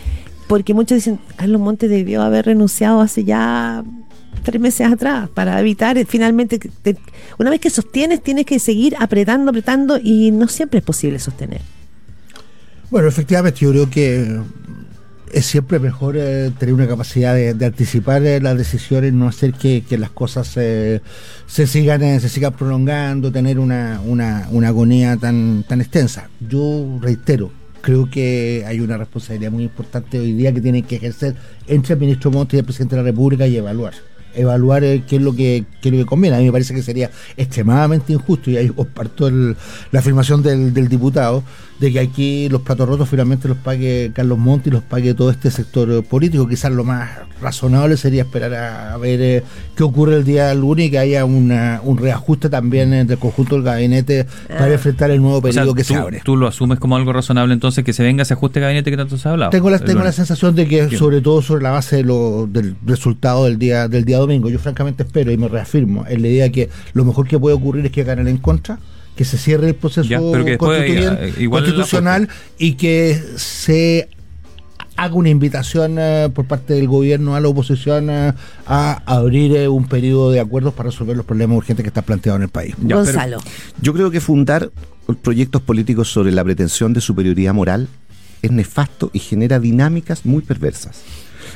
porque 0.47 0.73
muchos 0.73 0.95
dicen, 0.95 1.19
Carlos 1.35 1.61
Monte 1.61 1.87
debió 1.87 2.23
haber 2.23 2.45
renunciado 2.47 3.01
hace 3.01 3.23
ya 3.23 3.83
tres 4.41 4.59
meses 4.59 4.91
atrás 4.91 5.29
para 5.29 5.59
evitar 5.59 5.97
eh, 5.97 6.05
finalmente 6.05 6.59
te- 6.59 6.97
una 7.37 7.49
vez 7.49 7.59
que 7.59 7.69
sostienes 7.69 8.21
tienes 8.21 8.45
que 8.45 8.59
seguir 8.59 8.95
apretando 8.99 9.51
apretando 9.51 9.99
y 10.01 10.31
no 10.31 10.47
siempre 10.47 10.79
es 10.79 10.85
posible 10.85 11.19
sostener 11.19 11.61
Bueno, 12.89 13.07
efectivamente, 13.07 13.59
yo 13.61 13.71
creo 13.71 13.89
que 13.89 14.39
es 15.33 15.45
siempre 15.47 15.79
mejor 15.79 16.15
eh, 16.15 16.51
tener 16.57 16.73
una 16.75 16.87
capacidad 16.87 17.33
de, 17.33 17.65
anticipar 17.65 18.23
eh, 18.23 18.39
las 18.39 18.55
decisiones, 18.55 19.13
no 19.13 19.27
hacer 19.27 19.53
que, 19.53 19.83
las 19.97 20.11
cosas 20.11 20.51
eh, 20.57 21.01
se 21.47 21.65
sigan 21.65 22.19
se 22.19 22.29
sigan 22.29 22.53
prolongando, 22.53 23.31
tener 23.31 23.57
una, 23.59 23.99
una, 24.05 24.47
una 24.51 24.67
agonía 24.67 25.17
tan, 25.17 25.63
tan 25.67 25.81
extensa. 25.81 26.29
Yo 26.39 26.99
reitero, 27.01 27.51
creo 27.81 28.09
que 28.09 28.63
hay 28.67 28.79
una 28.79 28.97
responsabilidad 28.97 29.51
muy 29.51 29.63
importante 29.63 30.19
hoy 30.19 30.33
día 30.33 30.53
que 30.53 30.61
tiene 30.61 30.83
que 30.83 30.97
ejercer 30.97 31.35
entre 31.67 31.95
el 31.95 31.99
ministro 31.99 32.29
Monti 32.31 32.55
y 32.55 32.59
el 32.59 32.65
presidente 32.65 32.95
de 32.95 33.01
la 33.01 33.07
República 33.07 33.47
y 33.47 33.57
evaluar. 33.57 33.93
Evaluar 34.35 34.83
eh, 34.83 35.03
qué 35.07 35.17
es 35.17 35.21
lo 35.21 35.35
que 35.35 35.63
qué 35.81 35.89
es 35.89 35.93
lo 35.95 35.99
que 36.01 36.05
conviene. 36.05 36.35
A 36.37 36.39
mí 36.39 36.45
me 36.45 36.51
parece 36.51 36.73
que 36.73 36.81
sería 36.81 37.11
extremadamente 37.37 38.13
injusto, 38.13 38.49
y 38.49 38.57
ahí 38.57 38.69
comparto 38.69 39.27
el- 39.27 39.55
la 39.91 39.99
afirmación 39.99 40.41
del, 40.41 40.73
del 40.73 40.87
diputado, 40.87 41.43
de 41.83 41.91
que 41.91 41.99
aquí 41.99 42.47
los 42.47 42.61
platos 42.61 42.87
rotos 42.87 43.09
finalmente 43.09 43.49
los 43.49 43.57
pague 43.57 44.11
Carlos 44.15 44.37
Monti 44.37 44.69
y 44.69 44.71
los 44.71 44.83
pague 44.83 45.13
todo 45.13 45.29
este 45.29 45.51
sector 45.51 45.91
eh, 45.91 46.01
político. 46.01 46.47
Quizás 46.47 46.71
lo 46.71 46.85
más 46.85 47.09
razonable 47.41 47.97
sería 47.97 48.21
esperar 48.21 48.53
a, 48.53 48.93
a 48.93 48.97
ver 48.97 49.19
eh, 49.21 49.43
qué 49.75 49.83
ocurre 49.83 50.15
el 50.15 50.23
día 50.23 50.53
lunes 50.53 50.87
y 50.87 50.91
que 50.91 50.97
haya 50.99 51.25
una- 51.25 51.81
un 51.83 51.97
reajuste 51.97 52.47
también 52.47 52.93
eh, 52.93 53.03
del 53.03 53.17
conjunto 53.17 53.55
del 53.55 53.65
gabinete 53.65 54.25
para 54.47 54.71
enfrentar 54.71 55.11
el 55.11 55.21
nuevo 55.21 55.39
O 55.39 55.41
sea, 55.41 55.49
periodo 55.51 55.73
que 55.75 55.83
tú, 55.83 55.93
se 55.93 55.95
abre. 55.99 56.21
tú 56.23 56.37
lo 56.37 56.47
asumes 56.47 56.79
como 56.79 56.95
algo 56.95 57.11
razonable 57.11 57.53
entonces 57.53 57.83
que 57.83 57.91
se 57.91 58.01
venga 58.01 58.21
ese 58.23 58.33
ajuste 58.33 58.61
de 58.61 58.65
gabinete 58.67 58.89
que 58.89 58.95
tanto 58.95 59.17
se 59.17 59.27
ha 59.27 59.31
hablado. 59.33 59.51
Tengo 59.51 59.69
la, 59.69 59.79
tengo 59.79 60.03
la 60.03 60.13
sensación 60.13 60.55
de 60.55 60.65
que 60.67 60.97
sobre 60.97 61.19
todo 61.19 61.41
sobre 61.41 61.63
la 61.63 61.71
base 61.71 61.97
de 61.97 62.03
lo- 62.03 62.47
del 62.49 62.75
resultado 62.85 63.43
del 63.43 63.59
día 63.59 63.89
del 63.89 64.05
día 64.05 64.19
domingo, 64.19 64.49
yo 64.49 64.57
francamente 64.59 65.03
espero 65.03 65.33
y 65.33 65.37
me 65.37 65.49
reafirmo 65.49 66.05
en 66.07 66.21
la 66.21 66.27
idea 66.29 66.49
que 66.49 66.69
lo 66.93 67.03
mejor 67.03 67.27
que 67.27 67.37
puede 67.37 67.55
ocurrir 67.57 67.85
es 67.85 67.91
que 67.91 68.05
ganen 68.05 68.29
en 68.29 68.37
contra, 68.37 68.79
que 69.15 69.25
se 69.25 69.37
cierre 69.37 69.69
el 69.69 69.75
proceso 69.75 70.07
Ya, 70.09 70.19
pero 70.19 70.43
que 70.43 70.51
después, 70.51 70.81
constituyen- 70.81 71.17
eh, 71.19 71.33
igual 71.39 71.63
constitucional 71.63 72.29
y 72.57 72.73
que 72.73 73.21
se 73.37 74.09
haga 74.95 75.15
una 75.15 75.29
invitación 75.29 75.95
eh, 75.99 76.29
por 76.33 76.45
parte 76.45 76.73
del 76.75 76.87
gobierno 76.87 77.35
a 77.35 77.39
la 77.39 77.47
oposición 77.47 78.09
eh, 78.09 78.33
a 78.67 79.01
abrir 79.05 79.55
eh, 79.55 79.67
un 79.67 79.85
periodo 79.87 80.31
de 80.31 80.39
acuerdos 80.39 80.73
para 80.73 80.89
resolver 80.89 81.15
los 81.17 81.25
problemas 81.25 81.57
urgentes 81.57 81.83
que 81.83 81.87
están 81.89 82.03
planteados 82.03 82.37
en 82.39 82.43
el 82.43 82.49
país. 82.49 82.75
Ya, 82.83 82.95
Gonzalo 82.97 83.37
Yo 83.81 83.93
creo 83.93 84.11
que 84.11 84.21
fundar 84.21 84.71
proyectos 85.21 85.61
políticos 85.61 86.11
sobre 86.11 86.31
la 86.31 86.43
pretensión 86.43 86.93
de 86.93 87.01
superioridad 87.01 87.53
moral 87.53 87.87
es 88.41 88.51
nefasto 88.51 89.09
y 89.13 89.19
genera 89.19 89.59
dinámicas 89.59 90.25
muy 90.25 90.41
perversas. 90.43 91.01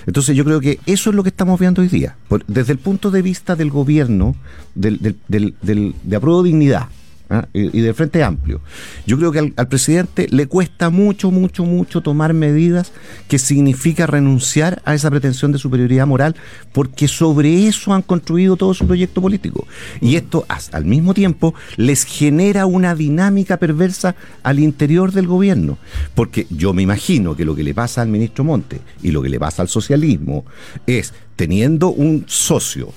Entonces 0.06 0.36
yo 0.36 0.43
creo 0.46 0.60
que 0.62 0.80
eso 0.86 1.10
es 1.10 1.15
lo 1.15 1.22
que 1.24 1.30
estamos 1.30 1.60
viendo 1.60 1.82
hoy 1.82 1.89
día. 1.89 2.15
Por- 2.30 2.46
desde 2.46 2.72
el 2.72 2.80
punto 2.80 3.12
de 3.12 3.22
vista 3.22 3.56
del 3.56 3.70
gobierno, 3.70 4.36
del, 4.74 4.98
del, 5.00 5.17
del- 5.28 5.56
del- 5.62 5.96
de 6.04 6.15
apruebo 6.15 6.43
dignidad 6.43 6.88
¿ah? 7.30 7.48
y, 7.54 7.78
y 7.78 7.82
del 7.82 7.94
Frente 7.94 8.24
Amplio, 8.24 8.62
yo 9.06 9.18
creo 9.18 9.32
que 9.32 9.40
al, 9.40 9.54
al 9.56 9.68
presidente 9.68 10.28
le 10.30 10.48
cuesta 10.48 10.90
mucho, 10.90 11.32
mucho, 11.32 11.63
mucho 11.66 12.02
tomar 12.02 12.34
medidas 12.34 12.92
que 13.28 13.40
significa 13.40 14.08
renunciar 14.08 14.82
a 14.86 14.94
esa 14.94 15.10
pretensión 15.10 15.52
de 15.52 15.58
superioridad 15.58 16.08
moral, 16.08 16.36
porque 16.72 17.08
sobre 17.08 17.68
eso 17.68 17.94
han 17.94 18.02
construido 18.02 18.56
todo 18.56 18.74
su 18.74 18.86
proyecto 18.86 19.22
político. 19.22 19.68
Y 20.02 20.16
esto 20.16 20.46
al 20.72 20.86
mismo 20.86 21.13
tiempo 21.13 21.54
les 21.76 22.04
genera 22.04 22.66
una 22.66 22.96
dinámica 22.96 23.58
perversa 23.58 24.16
al 24.44 24.60
interior 24.60 25.12
del 25.12 25.28
gobierno. 25.28 25.78
Porque 26.16 26.48
yo 26.50 26.74
me 26.74 26.82
imagino 26.84 27.36
que 27.36 27.46
lo 27.46 27.56
que 27.56 27.63
le 27.63 27.74
pasa 27.74 28.02
al 28.02 28.08
ministro 28.10 28.44
Monte 28.44 28.80
y 29.02 29.12
lo 29.12 29.22
que 29.22 29.30
le 29.30 29.40
pasa 29.40 29.62
al 29.62 29.68
socialismo 29.70 30.46
es 30.86 31.13
teniendo 31.36 31.90
un 31.90 32.26
socio 32.28 32.94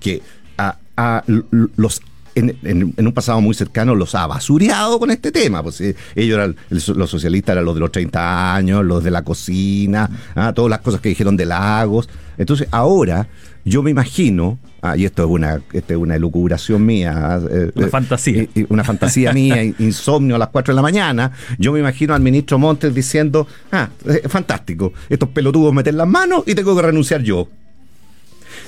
que 0.00 0.22
a 0.58 1.22
l- 1.28 1.42
los 1.76 2.00
en, 2.36 2.56
en- 2.62 2.94
en 2.96 3.06
un 3.06 3.12
pasado 3.12 3.40
muy 3.40 3.54
cercano 3.54 3.94
los 3.94 4.14
ha 4.14 4.26
basureado 4.28 4.98
con 5.00 5.10
este 5.10 5.32
tema. 5.32 5.62
Pues 5.62 5.80
eh, 5.80 5.96
ellos 6.14 6.36
eran, 6.36 6.54
los 6.70 7.10
socialistas 7.10 7.54
eran 7.54 7.64
los 7.64 7.74
de 7.74 7.80
los 7.80 7.90
30 7.90 8.54
años, 8.54 8.84
los 8.84 9.02
de 9.02 9.10
la 9.10 9.22
cocina, 9.22 10.08
ah, 10.34 10.52
todas 10.54 10.70
las 10.70 10.80
cosas 10.80 11.00
que 11.00 11.08
dijeron 11.08 11.36
de 11.36 11.46
Lagos. 11.46 12.08
Entonces 12.38 12.68
ahora 12.70 13.26
yo 13.64 13.82
me 13.82 13.90
imagino, 13.90 14.58
ah, 14.82 14.96
y 14.96 15.04
esto 15.06 15.24
es 15.24 15.28
una, 15.28 15.60
esta 15.72 15.94
es 15.94 15.98
una 15.98 16.14
elucubración 16.14 16.86
mía, 16.86 17.12
ah, 17.16 17.40
eh, 17.50 17.72
Una 17.74 17.86
eh, 17.86 17.90
fantasía. 17.90 18.42
eh, 18.54 18.66
una 18.68 18.84
fantasía 18.84 19.32
mía, 19.32 19.64
in- 19.64 19.74
insomnio 19.80 20.36
a 20.36 20.38
las 20.38 20.48
4 20.50 20.72
de 20.72 20.76
la 20.76 20.82
mañana, 20.82 21.32
yo 21.58 21.72
me 21.72 21.80
imagino 21.80 22.14
al 22.14 22.20
ministro 22.20 22.58
Montes 22.58 22.94
diciendo, 22.94 23.48
ah, 23.72 23.88
eh, 24.06 24.22
fantástico, 24.28 24.92
estos 25.08 25.30
pelotudos 25.30 25.72
meten 25.74 25.96
las 25.96 26.06
manos 26.06 26.44
y 26.46 26.54
tengo 26.54 26.76
que 26.76 26.82
renunciar 26.82 27.22
yo. 27.22 27.48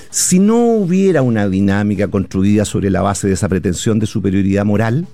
Si 0.09 0.39
no 0.39 0.57
hubiera 0.73 1.21
una 1.21 1.47
dinámica 1.47 2.07
construida 2.07 2.65
sobre 2.65 2.89
la 2.89 3.01
base 3.01 3.27
de 3.27 3.33
esa 3.33 3.47
pretensión 3.47 3.99
de 3.99 4.07
superioridad 4.07 4.65
moral, 4.65 5.07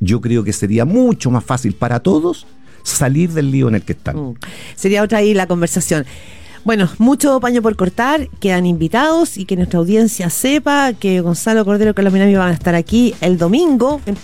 yo 0.00 0.20
creo 0.20 0.44
que 0.44 0.52
sería 0.52 0.84
mucho 0.86 1.30
más 1.30 1.44
fácil 1.44 1.74
para 1.74 2.00
todos 2.00 2.46
salir 2.82 3.30
del 3.32 3.50
lío 3.50 3.68
en 3.68 3.74
el 3.74 3.82
que 3.82 3.92
están. 3.92 4.16
Mm. 4.16 4.34
Sería 4.76 5.02
otra 5.02 5.18
ahí 5.18 5.34
la 5.34 5.46
conversación. 5.46 6.06
Bueno, 6.64 6.88
mucho 6.98 7.38
paño 7.40 7.60
por 7.62 7.76
cortar, 7.76 8.28
quedan 8.40 8.64
invitados 8.66 9.36
y 9.36 9.44
que 9.44 9.56
nuestra 9.56 9.78
audiencia 9.78 10.30
sepa 10.30 10.92
que 10.94 11.20
Gonzalo 11.20 11.64
Cordero 11.64 11.90
y 11.90 11.94
Carlos 11.94 12.12
Minami 12.12 12.34
van 12.34 12.50
a 12.50 12.54
estar 12.54 12.74
aquí 12.74 13.14
el 13.22 13.36
domingo, 13.38 14.00
en- 14.06 14.16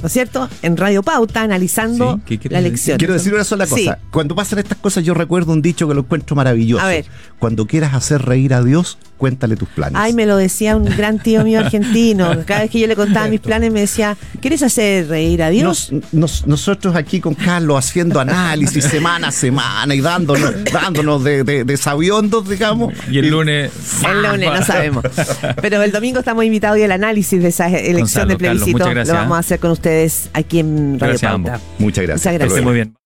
¿no 0.00 0.06
es 0.06 0.12
cierto? 0.12 0.48
En 0.62 0.76
Radio 0.78 1.02
Pauta, 1.02 1.42
analizando 1.42 2.14
Sí, 2.16 2.20
¿qué 2.26 2.38
quieres 2.38 2.52
la 2.52 2.58
decir? 2.58 2.66
elección. 2.72 2.98
Quiero 2.98 3.12
decir 3.14 3.34
una 3.34 3.44
sola 3.44 3.66
cosa. 3.66 3.76
Sí. 4.00 4.06
Cuando 4.10 4.34
pasan 4.34 4.58
estas 4.58 4.78
cosas, 4.78 5.04
yo 5.04 5.12
recuerdo 5.14 5.52
un 5.52 5.60
dicho 5.62 5.86
que 5.86 5.94
lo 5.94 6.00
encuentro 6.00 6.34
maravilloso. 6.34 6.82
A 6.82 6.88
ver. 6.88 7.04
Cuando 7.38 7.66
quieras 7.66 7.92
hacer 7.94 8.22
reír 8.22 8.54
a 8.54 8.64
Dios, 8.64 8.96
cuéntale 9.22 9.54
tus 9.54 9.68
planes. 9.68 9.94
Ay, 9.94 10.14
me 10.14 10.26
lo 10.26 10.36
decía 10.36 10.74
un 10.76 10.84
gran 10.84 11.20
tío 11.20 11.44
mío 11.44 11.60
argentino. 11.64 12.44
Cada 12.44 12.62
vez 12.62 12.70
que 12.72 12.80
yo 12.80 12.88
le 12.88 12.96
contaba 12.96 13.28
mis 13.28 13.38
planes 13.38 13.72
me 13.72 13.78
decía, 13.78 14.16
¿quieres 14.40 14.64
hacer 14.64 15.06
reír 15.06 15.44
a 15.44 15.50
Dios? 15.50 15.92
Nos- 15.92 16.12
nos- 16.12 16.46
nosotros 16.48 16.96
aquí 16.96 17.20
con 17.20 17.34
Carlos 17.34 17.78
haciendo 17.78 18.18
análisis 18.18 18.84
semana 18.84 19.28
a 19.28 19.30
semana 19.30 19.94
y 19.94 20.00
dándonos, 20.00 20.52
dándonos 20.72 21.22
de, 21.22 21.44
de, 21.44 21.62
de 21.62 21.76
sabiondos, 21.76 22.48
digamos. 22.48 22.92
Y 23.08 23.18
el 23.18 23.28
lunes. 23.28 23.70
El 24.04 24.22
lunes, 24.24 24.50
no 24.58 24.64
sabemos. 24.64 25.04
Pero 25.60 25.80
el 25.84 25.92
domingo 25.92 26.18
estamos 26.18 26.44
invitados 26.44 26.78
y 26.78 26.82
el 26.82 26.90
análisis 26.90 27.40
de 27.40 27.48
esa 27.50 27.68
elección 27.68 28.00
Gonzalo, 28.00 28.28
de 28.30 28.36
plebiscito 28.38 28.92
lo 28.92 29.14
vamos 29.14 29.36
a 29.36 29.38
hacer 29.38 29.60
con 29.60 29.70
ustedes 29.70 30.30
aquí 30.32 30.58
en 30.58 30.98
Radio 30.98 31.12
Gracias 31.18 31.30
Pauta. 31.32 31.60
Muchas 31.78 32.04
gracias. 32.04 32.32
Muchas 32.32 32.48
gracias. 32.48 32.64
muy 32.64 32.74
bien. 32.74 33.01